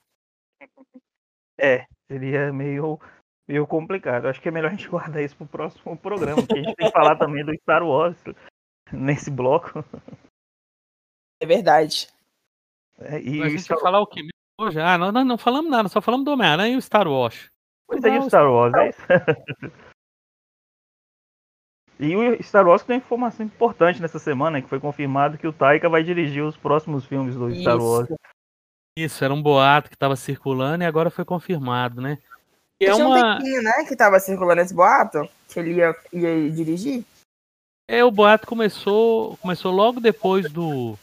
[1.59, 2.99] É, seria meio,
[3.47, 4.27] meio complicado.
[4.27, 6.87] Acho que é melhor a gente guardar isso pro próximo programa, porque a gente tem
[6.87, 8.17] que falar também do Star Wars
[8.91, 9.83] nesse bloco.
[11.41, 12.07] É verdade.
[12.99, 14.21] É, e a gente vai falar o quê?
[14.59, 14.79] Hoje?
[14.79, 17.47] Ah, não, não, não falamos nada, só falamos do Homem-Aranha e o Star Wars.
[17.85, 19.01] Pois é, o Star Wars, é isso.
[21.99, 25.89] E o Star Wars tem informação importante nessa semana, que foi confirmado que o Taika
[25.89, 27.61] vai dirigir os próximos filmes do Isso.
[27.61, 28.07] Star Wars.
[28.95, 32.19] Isso, era um boato que estava circulando e agora foi confirmado, né?
[32.79, 33.35] É Tinha uma...
[33.35, 37.03] um tempinho, né, que tava circulando esse boato, que ele ia, ia dirigir.
[37.89, 40.97] É, o boato começou, começou logo depois do,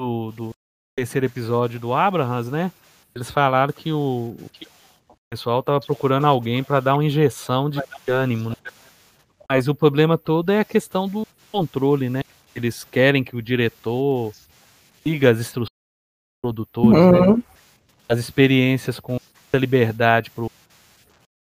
[0.00, 0.50] do, do
[0.96, 2.72] terceiro episódio do Abrahams, né?
[3.14, 4.66] Eles falaram que o, que
[5.08, 8.56] o pessoal tava procurando alguém para dar uma injeção de ânimo, né?
[9.48, 12.22] Mas o problema todo é a questão do controle, né?
[12.54, 14.32] Eles querem que o diretor
[15.02, 17.20] siga as instruções dos produtores, né?
[17.20, 17.36] uhum.
[17.36, 17.42] né?
[18.08, 19.20] As experiências com
[19.52, 20.50] liberdade pro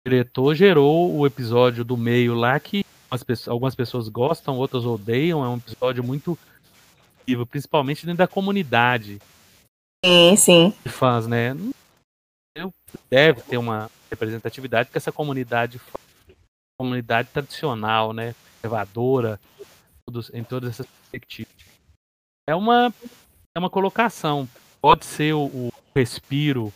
[0.08, 2.84] diretor gerou o episódio do meio lá que
[3.26, 5.44] pessoas, algumas pessoas gostam, outras odeiam.
[5.44, 6.38] É um episódio muito
[7.26, 9.20] vivo, principalmente dentro da comunidade.
[10.04, 10.74] Sim, sim.
[10.84, 11.56] De fãs, né?
[13.10, 15.80] Deve ter uma representatividade, porque essa comunidade
[16.78, 18.34] comunidade tradicional, né?
[18.62, 19.40] Conservadora,
[20.32, 21.52] em todas essas perspectivas.
[22.48, 22.94] É uma,
[23.54, 24.48] é uma colocação.
[24.80, 26.72] Pode ser o, o respiro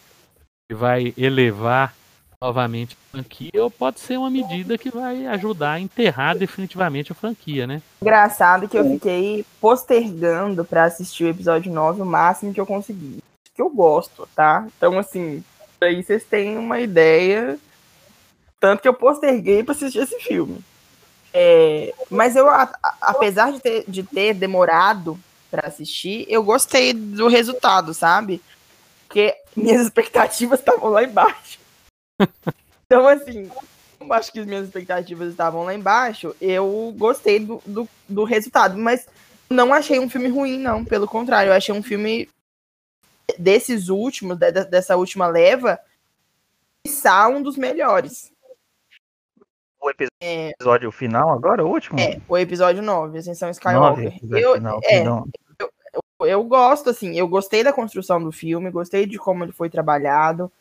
[0.68, 1.94] que vai elevar
[2.42, 7.14] novamente a franquia, ou pode ser uma medida que vai ajudar a enterrar definitivamente a
[7.14, 7.82] franquia, né?
[8.00, 13.22] Engraçado que eu fiquei postergando para assistir o episódio 9 o máximo que eu consegui.
[13.54, 14.66] Que eu gosto, tá?
[14.74, 15.44] Então, assim,
[15.82, 17.58] aí vocês têm uma ideia.
[18.58, 20.64] Tanto que eu posterguei para assistir esse filme.
[21.34, 26.94] É, mas eu, a, a, apesar de ter, de ter demorado para assistir, eu gostei
[26.94, 28.40] do resultado, sabe?
[29.06, 31.59] Porque minhas expectativas estavam lá embaixo.
[32.86, 33.48] Então, assim,
[34.00, 38.76] eu acho que as minhas expectativas estavam lá embaixo, eu gostei do, do, do resultado,
[38.76, 39.06] mas
[39.48, 40.84] não achei um filme ruim, não.
[40.84, 42.28] Pelo contrário, eu achei um filme
[43.38, 45.78] desses últimos, de, dessa última leva,
[46.84, 48.32] quiçá um dos melhores.
[49.80, 51.98] O episódio é, final agora, o último?
[51.98, 54.18] É, o episódio 9, Ascensão Skywalker.
[54.22, 55.26] 9, eu, final, é, eu,
[55.58, 59.70] eu, eu, gosto, assim, eu gostei da construção do filme, gostei de como ele foi
[59.70, 60.52] trabalhado.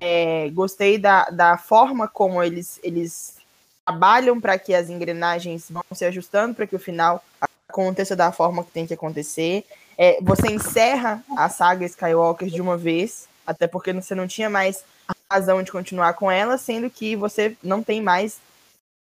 [0.00, 3.36] É, gostei da, da forma como eles, eles
[3.84, 7.22] trabalham para que as engrenagens vão se ajustando para que o final
[7.68, 9.64] aconteça da forma que tem que acontecer.
[9.98, 14.84] É, você encerra a saga Skywalker de uma vez, até porque você não tinha mais
[15.30, 18.38] razão de continuar com ela, sendo que você não tem mais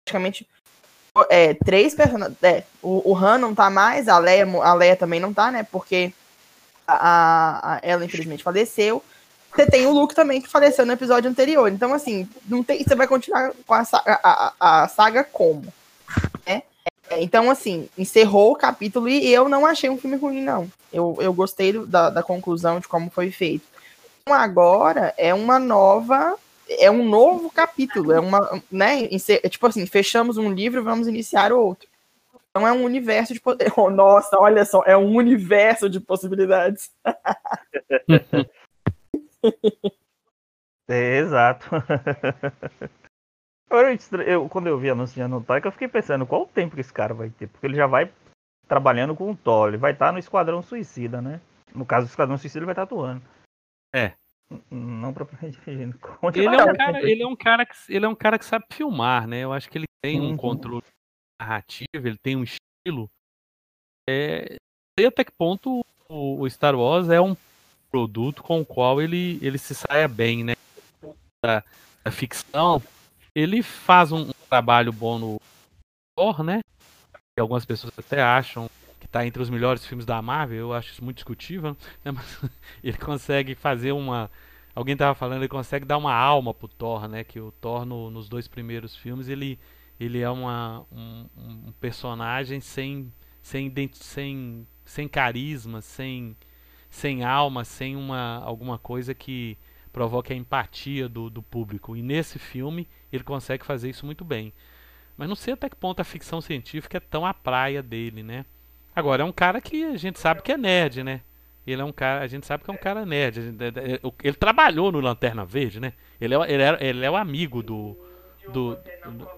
[0.05, 0.47] praticamente
[1.29, 2.37] é, três personagens.
[2.43, 5.67] É, o, o Han não tá mais, a Leia, a Leia também não tá, né?
[5.71, 6.13] Porque
[6.87, 9.03] a, a, ela infelizmente faleceu.
[9.57, 11.73] Você tem o Luke também, que faleceu no episódio anterior.
[11.73, 15.73] Então, assim, não tem, você vai continuar com a, a, a saga como?
[16.47, 16.63] Né?
[17.09, 20.71] É, então, assim, encerrou o capítulo e eu não achei um filme ruim, não.
[20.93, 23.65] Eu, eu gostei da, da conclusão de como foi feito.
[24.23, 26.37] Então, agora é uma nova.
[26.69, 28.13] É um novo capítulo.
[28.13, 28.63] É uma.
[28.71, 29.09] Né,
[29.43, 31.89] é tipo assim, fechamos um livro vamos iniciar outro.
[32.51, 33.41] Então é um universo de.
[33.77, 36.91] Oh, nossa, olha só, é um universo de possibilidades.
[40.89, 41.67] É, exato.
[44.25, 46.93] Eu, quando eu vi anunciando o Taika, eu fiquei pensando qual o tempo que esse
[46.93, 48.13] cara vai ter, porque ele já vai
[48.69, 51.41] trabalhando com o Thor, ele vai estar no Esquadrão Suicida, né?
[51.75, 53.23] No caso do Esquadrão Suicida, ele vai estar atuando.
[53.93, 54.13] É.
[54.71, 55.59] Não propriamente.
[55.67, 58.65] Ele é, um cara, ele, é um cara que, ele é um cara que sabe
[58.73, 59.41] filmar, né?
[59.41, 60.37] Eu acho que ele tem um uhum.
[60.37, 60.85] controle
[61.41, 63.11] narrativo, ele tem um estilo.
[64.09, 64.57] É,
[64.97, 67.35] sei até que ponto o, o Star Wars é um
[67.97, 70.55] produto com o qual ele, ele se saia bem, né?
[71.43, 71.65] Da,
[72.05, 72.83] da ficção,
[73.35, 75.41] ele faz um, um, trabalho bom no
[76.15, 76.61] Thor, né?
[77.39, 78.69] E algumas pessoas até acham
[79.01, 82.13] que está entre os melhores filmes da Marvel, eu acho isso muito discutível, né?
[82.13, 82.39] Mas
[82.85, 84.31] ele consegue fazer uma.
[84.75, 87.25] Alguém estava falando, ele consegue dar uma alma pro Thor, né?
[87.25, 89.59] Que o Thor no, nos dois primeiros filmes ele,
[89.99, 93.11] ele é uma, um, um personagem sem,
[93.43, 96.37] sem, sem, sem carisma, sem
[96.89, 99.59] sem alma, sem uma, alguma coisa que
[99.93, 101.97] provoque a empatia do, do público.
[101.97, 104.53] E nesse filme ele consegue fazer isso muito bem.
[105.17, 108.45] Mas não sei até que ponto a ficção científica é tão a praia dele, né?
[108.95, 111.23] Agora, é um cara que a gente sabe que é nerd, né?
[111.67, 113.41] Ele é um cara, a gente sabe que é um cara nerd.
[113.41, 115.93] É, é, ele trabalhou no Lanterna Verde, né?
[116.21, 117.99] Ele é, ele é, ele é o amigo do.
[118.53, 119.29] do, do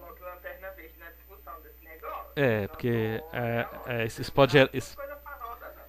[2.37, 4.57] é, porque é, é, isso pode.
[4.73, 4.97] Isso,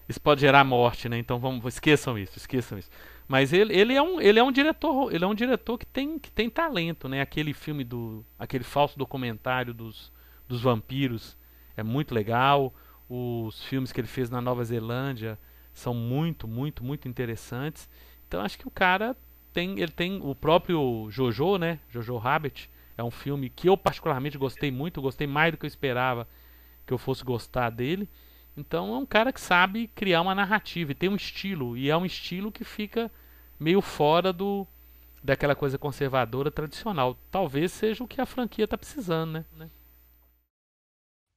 [0.09, 1.19] isso pode gerar morte, né?
[1.19, 2.89] Então vamos, esqueçam isso, esqueçam isso.
[3.27, 6.17] Mas ele, ele, é um, ele é um diretor, ele é um diretor que tem,
[6.17, 7.21] que tem talento, né?
[7.21, 10.11] Aquele filme do, aquele falso documentário dos,
[10.47, 11.37] dos vampiros
[11.77, 12.73] é muito legal.
[13.07, 15.37] Os filmes que ele fez na Nova Zelândia
[15.71, 17.87] são muito, muito, muito interessantes.
[18.27, 19.15] Então acho que o cara
[19.53, 21.79] tem, ele tem o próprio Jojo, né?
[21.87, 25.69] Jojo Rabbit é um filme que eu particularmente gostei muito, gostei mais do que eu
[25.69, 26.27] esperava
[26.85, 28.09] que eu fosse gostar dele.
[28.59, 31.77] Então é um cara que sabe criar uma narrativa e tem um estilo.
[31.77, 33.09] E é um estilo que fica
[33.59, 34.67] meio fora do,
[35.23, 37.17] daquela coisa conservadora tradicional.
[37.31, 39.69] Talvez seja o que a franquia tá precisando, né?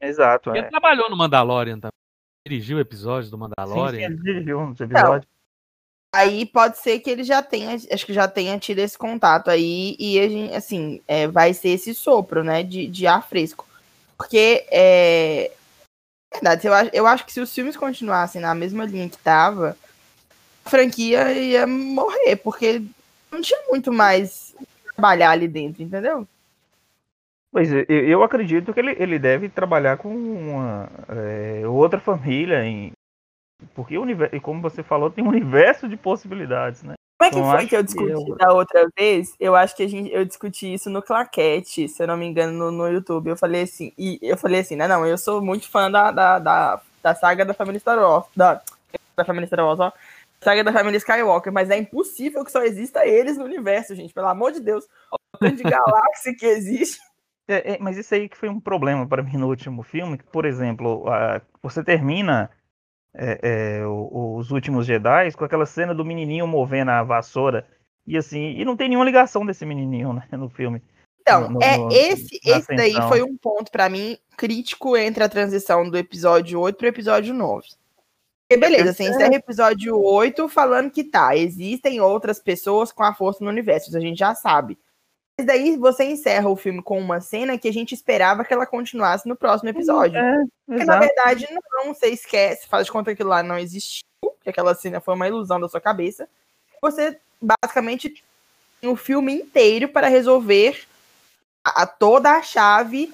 [0.00, 0.50] Exato.
[0.50, 0.62] Ele É.
[0.68, 1.92] trabalhou no Mandalorian também.
[2.46, 4.00] Dirigiu episódios do Mandalorian.
[4.00, 5.30] sim, ele dirigiu uns episódios.
[6.14, 9.96] Aí pode ser que ele já tenha, acho que já tenha tido esse contato aí,
[9.98, 13.66] e a gente, assim, é, vai ser esse sopro, né, de, de ar fresco.
[14.18, 15.52] Porque, é.
[16.32, 19.76] Verdade, eu acho, eu acho que se os filmes continuassem na mesma linha que tava,
[20.64, 22.82] a franquia ia morrer, porque
[23.30, 24.54] não tinha muito mais
[24.94, 26.26] trabalhar ali dentro, entendeu?
[27.50, 32.92] Pois é, eu, acredito que ele, ele deve trabalhar com uma é, outra família, em,
[33.74, 36.94] porque o universo, como você falou, tem um universo de possibilidades, né?
[37.22, 39.34] Como é que Eu foi que eu discuti eu- da outra vez?
[39.38, 42.52] Eu acho que a gente, eu discuti isso no Claquete, se eu não me engano,
[42.52, 43.28] no, no YouTube.
[43.28, 44.86] Eu falei assim, e eu falei assim, né?
[44.88, 48.26] Não, eu sou muito fã da, da, da, da saga da família Star Wars.
[48.36, 48.60] Da,
[49.16, 49.92] da família Star Wars, ó.
[50.42, 54.12] Saga da família Skywalker, mas é impossível que só exista eles no universo, gente.
[54.12, 54.84] Pelo amor de Deus.
[55.10, 56.98] Olha O tanto de galáxia que existe.
[57.48, 60.22] É, é, mas isso aí que foi um problema para mim no último filme, que,
[60.24, 62.48] por exemplo, a- você termina
[63.14, 63.38] é,
[63.80, 67.66] é, o- os últimos Jedi com aquela cena do menininho movendo a vassoura
[68.06, 70.82] e assim, e não tem nenhuma ligação desse menininho né, no filme.
[71.20, 75.28] Então, No- é no- esse, esse daí foi um ponto pra mim crítico entre a
[75.28, 77.68] transição do episódio 8 pro episódio 9.
[78.48, 83.14] Porque beleza, você encerra o episódio 8 falando que tá, existem outras pessoas com a
[83.14, 84.76] força no universo, isso a gente já sabe.
[85.38, 88.66] Mas daí você encerra o filme com uma cena que a gente esperava que ela
[88.66, 90.18] continuasse no próximo episódio.
[90.18, 94.04] É, Porque na verdade não, você esquece, faz de conta que lá não existiu,
[94.42, 96.28] que aquela cena foi uma ilusão da sua cabeça.
[96.82, 98.22] Você basicamente
[98.80, 100.84] tem o filme inteiro para resolver
[101.64, 103.06] a, a- toda a chave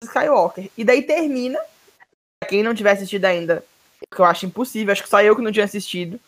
[0.00, 0.70] do Skywalker.
[0.78, 1.58] E daí termina,
[2.38, 3.64] pra quem não tiver assistido ainda,
[4.14, 6.20] que eu acho impossível, acho que só eu que não tinha assistido.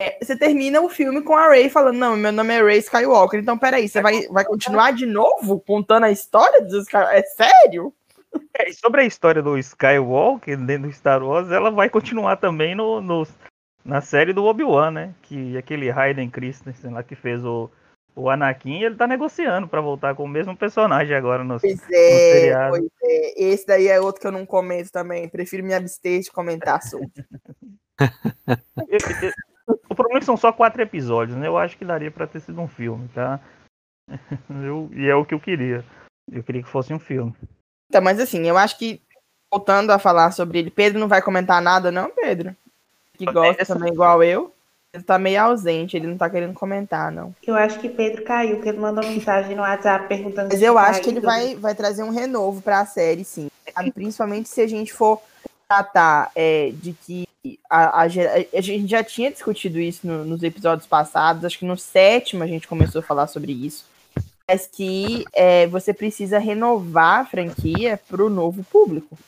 [0.00, 3.38] É, você termina o filme com a Rey falando, não, meu nome é Rey Skywalker.
[3.40, 7.18] Então, peraí, você vai, vai continuar de novo contando a história dos Skywalker?
[7.18, 7.94] É sério?
[8.58, 12.74] É, e sobre a história do Skywalker dentro do Star Wars, ela vai continuar também
[12.74, 13.26] no, no-
[13.84, 15.14] na série do Obi-Wan, né?
[15.22, 17.70] Que aquele Hayden Christensen lá que fez o,
[18.16, 22.32] o Anakin, ele tá negociando pra voltar com o mesmo personagem agora no, Pois é,
[22.32, 22.70] seriado.
[22.70, 23.42] pois é.
[23.44, 25.28] Esse daí é outro que eu não comento também.
[25.28, 27.10] Prefiro me abster de comentar sobre.
[29.66, 31.46] O problema é que são só quatro episódios, né?
[31.46, 33.40] Eu acho que daria pra ter sido um filme, tá?
[34.50, 35.84] Eu- e é o que eu queria.
[36.30, 37.34] Eu queria que fosse um filme.
[37.90, 39.00] Então, mas assim, eu acho que,
[39.52, 42.54] voltando a falar sobre ele, Pedro não vai comentar nada, não, Pedro?
[43.16, 44.52] Que gosta Essa- também igual eu.
[44.92, 47.34] Ele tá meio ausente, ele não tá querendo comentar, não.
[47.44, 51.02] Eu acho que Pedro caiu, porque ele mandou mensagem no WhatsApp perguntando Mas eu acho
[51.02, 53.48] que ele vai, vai trazer um renovo pra série, sim.
[53.92, 55.20] Principalmente se a gente for
[55.68, 57.24] tratar é, de que
[57.68, 61.76] a, a, a gente já tinha discutido isso no- nos episódios passados, acho que no
[61.76, 63.84] sétimo a gente começou a falar sobre isso.
[64.48, 69.18] Mas que é, você precisa renovar a franquia pro novo público.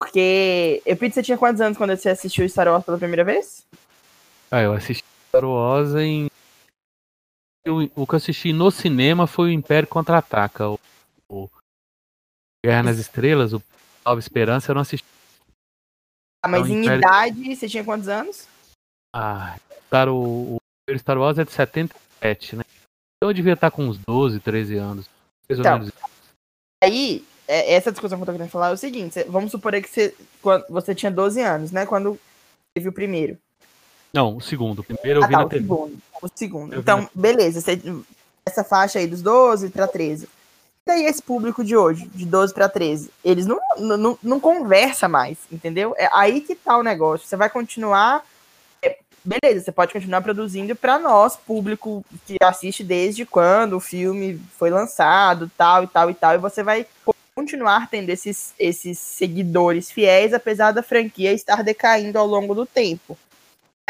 [0.00, 0.82] Porque.
[0.84, 3.64] Eu pedi você tinha quantos anos quando você assistiu Star Wars pela primeira vez?
[4.50, 6.28] Ah, eu assisti Star Wars em.
[7.64, 10.68] eu- o que eu assisti no cinema foi o Império Contra-Ataca.
[10.68, 10.78] O,
[11.28, 11.48] o
[12.64, 13.62] Guerra nas Estrelas, o
[14.04, 15.06] Nova Esperança, eu não assisti.
[16.46, 18.46] Ah, mas Então, em Império- idade, você tinha quantos anos?
[19.14, 19.56] Ah,
[19.88, 20.56] Star, o,
[20.88, 22.62] o Star Wars é de 77, né?
[23.16, 25.06] Então eu devia estar com uns 12, 13 anos.
[25.48, 25.92] Mais ou Então, menos.
[26.84, 29.88] Aí, é- essa discussão que eu tô querendo falar é o seguinte: vamos supor que
[29.88, 31.84] você, quando- você tinha 12 anos, né?
[31.84, 32.16] Quando
[32.76, 33.36] teve o primeiro.
[34.14, 34.78] Não, o segundo.
[34.80, 35.62] O primeiro eu ah, vi tá, na o TV.
[35.62, 35.98] segundo.
[36.22, 36.72] O segundo.
[36.74, 37.80] Eu Então, beleza, cê-
[38.48, 40.28] essa faixa aí dos 12 pra 13.
[40.86, 45.08] E aí, esse público de hoje, de 12 pra 13, eles não, não, não, conversa
[45.08, 45.92] mais, entendeu?
[45.98, 47.26] É aí que tá o negócio.
[47.26, 48.24] Você vai continuar.
[48.80, 54.40] é, beleza, você pode continuar produzindo pra nós, público que assiste desde quando o filme
[54.56, 56.86] foi lançado, tal e tal e tal, e você vai
[57.34, 63.18] continuar tendo esses, esses seguidores fiéis, apesar da franquia estar decaindo ao longo do tempo.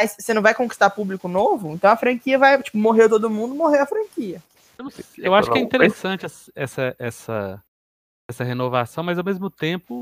[0.01, 3.55] Mas você não vai conquistar público novo, então a franquia vai, tipo, morreu todo mundo,
[3.55, 4.42] morreu a franquia.
[4.78, 6.52] Eu, não sei, eu acho que é interessante essa-
[6.98, 7.62] essa,
[8.28, 10.00] essa, renovação, mas ao mesmo tempo,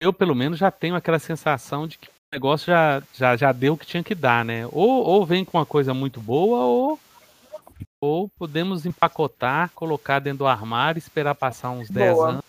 [0.00, 3.74] eu pelo menos já tenho aquela sensação de que o negócio já, já, já deu
[3.74, 4.66] o que tinha que dar, né?
[4.66, 7.00] Ou, ou vem com uma coisa muito boa, ou,
[8.00, 12.28] ou podemos empacotar, colocar dentro do armário e esperar passar uns 10 Boa.
[12.30, 12.44] anos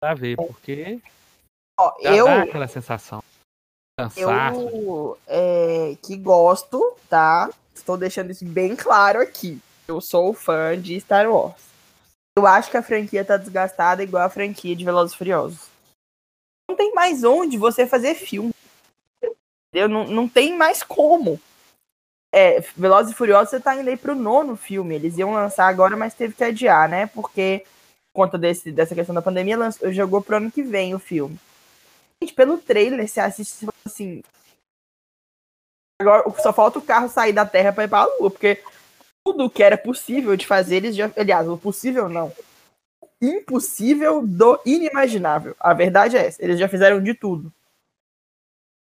[0.00, 1.00] pra ver, porque
[1.78, 3.22] Ó, já eu, dá aquela sensação.
[3.98, 4.60] Cansaço.
[4.60, 7.50] eu é, que gosto, tá?
[7.74, 9.60] Estou deixando isso bem claro aqui.
[9.90, 11.60] Eu sou fã de Star Wars.
[12.38, 15.68] Eu acho que a franquia tá desgastada igual a franquia de Velozes Furiosos.
[16.70, 18.54] Não tem mais onde você fazer filme.
[19.20, 19.88] Entendeu?
[19.88, 21.40] Não, não tem mais como.
[22.32, 24.94] é, Velozes e Furiosos, você tá indo aí pro nono filme.
[24.94, 27.06] Eles iam lançar agora, mas teve que adiar, né?
[27.08, 27.64] Porque,
[28.12, 31.36] por conta desse, dessa questão da pandemia, lançou, jogou pro ano que vem o filme.
[32.22, 34.22] Gente, pelo trailer, você assiste assim.
[36.00, 38.62] Agora só falta o carro sair da Terra pra ir pra Lua, porque
[39.32, 41.10] tudo que era possível de fazer, eles já.
[41.16, 42.32] Aliás, o possível não.
[43.20, 45.54] Impossível do inimaginável.
[45.60, 46.42] A verdade é essa.
[46.42, 47.52] Eles já fizeram de tudo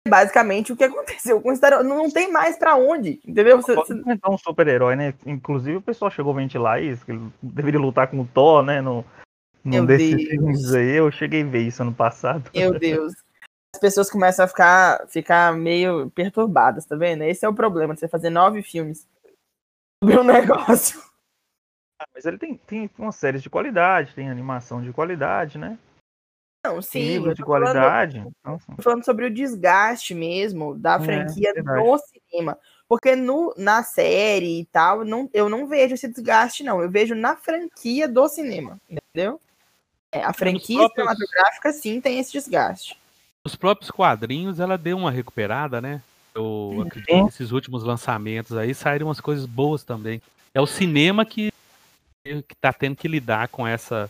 [0.08, 1.84] basicamente o que aconteceu com o Star.
[1.84, 3.60] Não tem mais para onde, entendeu?
[3.60, 5.16] Você, Pode inventar um super-herói, né?
[5.26, 8.82] Inclusive o pessoal chegou a ventilar isso, que ele deveria lutar com o Thor, né?
[8.82, 9.04] No,
[9.64, 10.98] num desses filmes aí.
[10.98, 12.52] Eu cheguei a ver isso ano passado.
[12.54, 13.14] Meu Deus.
[13.74, 17.24] As pessoas começam a ficar, ficar meio perturbadas, tá vendo?
[17.24, 19.08] Esse é o problema de você fazer nove filmes
[20.06, 21.04] sobre um negócio.
[21.98, 25.80] Ah, mas ele tem, tem uma série de qualidade, tem animação de qualidade, né?
[26.66, 27.34] Não, sim.
[27.34, 28.18] de qualidade.
[28.18, 32.60] Falando, então, falando sobre o desgaste mesmo da é, franquia é, no cinema.
[32.86, 36.82] Porque no, na série e tal, não, eu não vejo esse desgaste, não.
[36.82, 39.40] Eu vejo na franquia do cinema, entendeu?
[40.12, 41.08] É, a franquia próprios...
[41.08, 43.00] cinematográfica, sim, tem esse desgaste.
[43.42, 46.02] Os próprios quadrinhos, ela deu uma recuperada, né?
[46.36, 50.22] Eu acredito que esses últimos lançamentos aí saíram umas coisas boas também.
[50.54, 51.52] É o cinema que,
[52.24, 54.10] que tá tendo que lidar com essa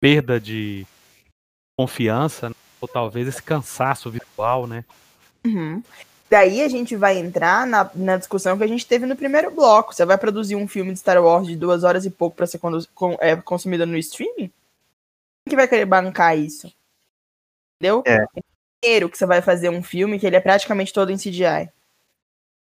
[0.00, 0.86] perda de
[1.78, 2.54] confiança, né?
[2.80, 4.84] ou talvez esse cansaço virtual, né?
[5.44, 5.82] Uhum.
[6.30, 9.94] Daí a gente vai entrar na, na discussão que a gente teve no primeiro bloco.
[9.94, 12.58] Você vai produzir um filme de Star Wars de duas horas e pouco para ser
[12.58, 14.52] com, é, consumido no streaming?
[15.44, 16.72] Quem que vai querer bancar isso?
[17.76, 18.02] Entendeu?
[18.06, 18.24] É.
[18.82, 21.70] Dinheiro que você vai fazer um filme que ele é praticamente todo em CGI.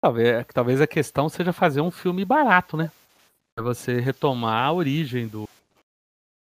[0.01, 2.89] Talvez, talvez a questão seja fazer um filme barato, né?
[3.57, 5.47] É você retomar a origem do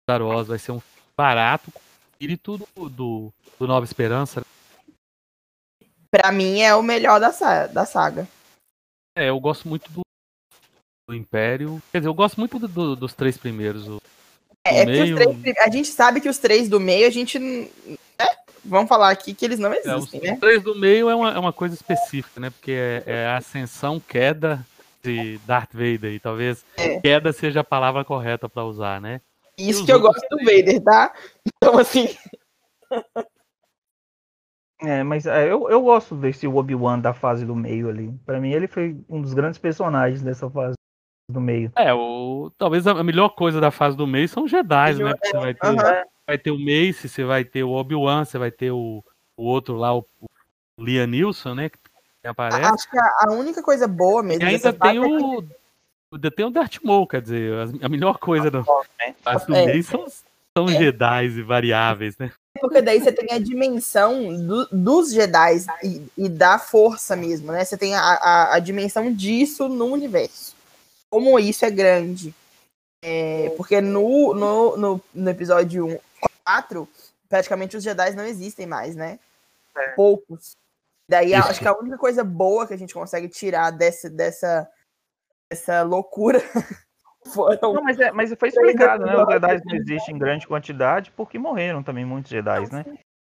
[0.03, 0.49] Star Wars.
[0.49, 0.83] Vai ser um
[1.17, 1.73] barato,
[2.13, 4.43] espírito do, do, do Nova Esperança.
[6.11, 7.31] Pra mim é o melhor da,
[7.67, 8.29] da saga.
[9.17, 10.03] É, eu gosto muito do,
[11.09, 11.83] do Império.
[11.91, 13.89] Quer dizer, eu gosto muito do, do, dos três primeiros.
[13.89, 14.01] O,
[14.67, 15.17] é, é meio...
[15.17, 17.39] três, a gente sabe que os três do meio, a gente.
[18.65, 20.33] Vamos falar aqui que eles não existem, é, os, né?
[20.35, 22.51] Os três do meio é uma, é uma coisa específica, né?
[22.51, 24.65] Porque é, é a ascensão, queda
[25.03, 26.13] de Darth Vader.
[26.13, 27.01] E talvez é.
[27.01, 29.21] queda seja a palavra correta para usar, né?
[29.57, 31.13] Isso que eu gosto do Vader, tá?
[31.47, 32.09] Então, assim.
[34.81, 38.15] É, mas é, eu, eu gosto desse Obi-Wan da fase do meio ali.
[38.25, 40.77] Para mim, ele foi um dos grandes personagens dessa fase
[41.29, 41.73] do meio.
[41.77, 45.15] É, o, talvez a melhor coisa da fase do meio são os Jedi, né?
[45.21, 46.05] Você vai ter, uhum.
[46.29, 49.03] Vai ter o Mace, você vai ter o Obi-Wan, você vai ter o,
[49.35, 51.07] o outro lá, o, o Liam
[51.57, 51.71] né?
[51.71, 51.79] Que
[52.27, 52.61] aparece.
[52.61, 54.43] Acho que a, a única coisa boa mesmo.
[54.43, 55.41] E ainda tem o.
[55.43, 57.53] É tem o Darth Maul, quer dizer,
[57.83, 58.51] a melhor coisa
[59.23, 59.83] fase do é.
[59.83, 60.07] são,
[60.57, 60.79] são é.
[60.79, 62.33] Jedi e variáveis, né?
[62.59, 67.65] Porque daí você tem a dimensão do, dos Jedi e, e, da força mesmo, né?
[67.65, 70.57] Você tem a, a, a, dimensão disso no universo.
[71.11, 72.35] Como isso é grande.
[73.05, 75.99] É, porque no, no, no, no, episódio 1,
[76.49, 76.89] 4,
[77.29, 79.19] praticamente os Jedi não existem mais, né?
[79.77, 79.89] É.
[79.91, 80.57] Poucos.
[81.09, 81.49] Daí isso.
[81.49, 84.69] acho que a única coisa boa que a gente consegue tirar dessa, dessa,
[85.51, 86.41] dessa loucura
[87.27, 89.15] Foram não, mas, é, mas foi explicado, né?
[89.17, 92.85] Os Jedi não existem em grande quantidade porque morreram também muitos Jedi, né?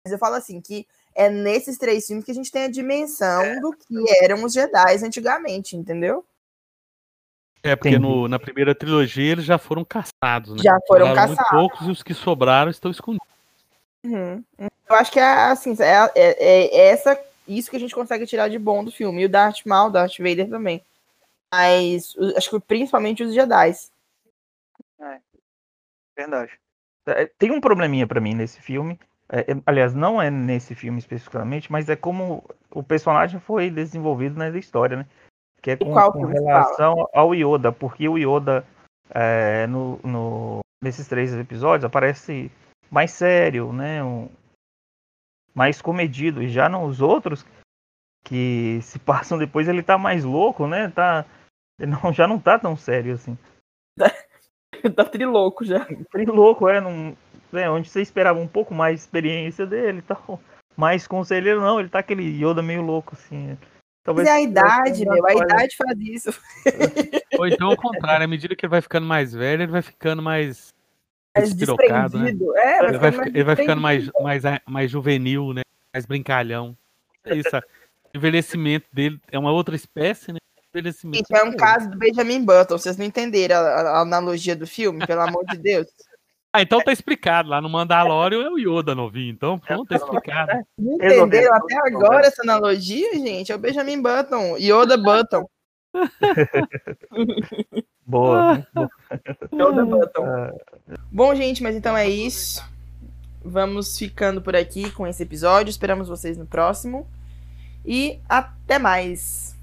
[0.04, 3.42] Mas eu falo assim, que é nesses três filmes que a gente tem a dimensão
[3.42, 3.60] é.
[3.60, 6.24] do que eram os Jedi antigamente, entendeu?
[7.64, 10.62] É, porque no, na primeira trilogia eles já foram caçados, né?
[10.62, 11.36] Já foram caçados.
[11.36, 13.26] Muito poucos e os que sobraram estão escondidos.
[14.04, 14.44] Uhum.
[14.58, 18.48] Eu acho que é assim, é, é, é, essa, isso que a gente consegue tirar
[18.48, 19.22] de bom do filme.
[19.22, 20.84] E o Darth Maul, o Darth Vader também.
[21.50, 23.72] Mas acho que principalmente os Jedi.
[25.00, 25.18] É,
[26.14, 26.52] verdade.
[27.06, 29.00] É, tem um probleminha para mim nesse filme.
[29.26, 34.36] É, é, aliás, não é nesse filme especificamente, mas é como o personagem foi desenvolvido
[34.36, 35.06] na história, né?
[35.64, 37.08] Que é com, com relação fala?
[37.14, 38.66] ao Yoda, porque o Yoda
[39.08, 42.52] é, no, no, nesses três episódios aparece
[42.90, 44.04] mais sério, né?
[44.04, 44.28] Um,
[45.54, 46.42] mais comedido.
[46.42, 47.46] E já nos outros
[48.26, 50.90] que se passam depois ele tá mais louco, né?
[50.90, 51.24] Tá
[51.78, 53.38] não, já não tá tão sério assim.
[54.94, 55.86] tá trilouco já.
[56.10, 57.16] Trilouco, é, não,
[57.54, 57.70] é.
[57.70, 60.38] Onde você esperava um pouco mais de experiência dele e tal.
[60.76, 63.56] Mais conselheiro, não, ele tá aquele Yoda meio louco, assim.
[64.04, 66.40] Talvez Mas é a idade, meu, a idade faz isso.
[67.38, 70.22] Ou então ao contrário, à medida que ele vai ficando mais velho, ele vai ficando
[70.22, 70.74] mais
[71.34, 72.30] despirocado, né?
[72.56, 75.62] É, vai ele, vai, ele vai ficando mais, mais, mais juvenil, né?
[75.92, 76.76] Mais brincalhão.
[77.24, 80.38] É isso, o envelhecimento dele é uma outra espécie, né?
[80.74, 81.22] envelhecimento.
[81.22, 82.76] Isso é um caso do Benjamin Button.
[82.76, 85.86] Vocês não entenderam a, a analogia do filme, pelo amor de Deus.
[86.54, 87.48] Ah, então tá explicado.
[87.48, 90.52] Lá no Mandalorian é o Yoda novinho, então pronto, tá explicado.
[90.78, 93.50] Não entenderam até agora essa analogia, gente?
[93.50, 95.44] É o Benjamin Button, Yoda Button.
[98.06, 98.64] Boa.
[101.10, 102.64] Bom, gente, mas então é isso.
[103.44, 105.70] Vamos ficando por aqui com esse episódio.
[105.70, 107.04] Esperamos vocês no próximo.
[107.84, 109.58] E até mais.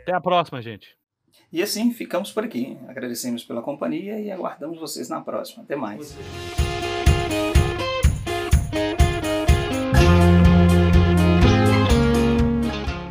[0.00, 0.98] Até a próxima, gente.
[1.52, 2.78] E assim ficamos por aqui.
[2.88, 5.64] Agradecemos pela companhia e aguardamos vocês na próxima.
[5.64, 6.16] Até mais.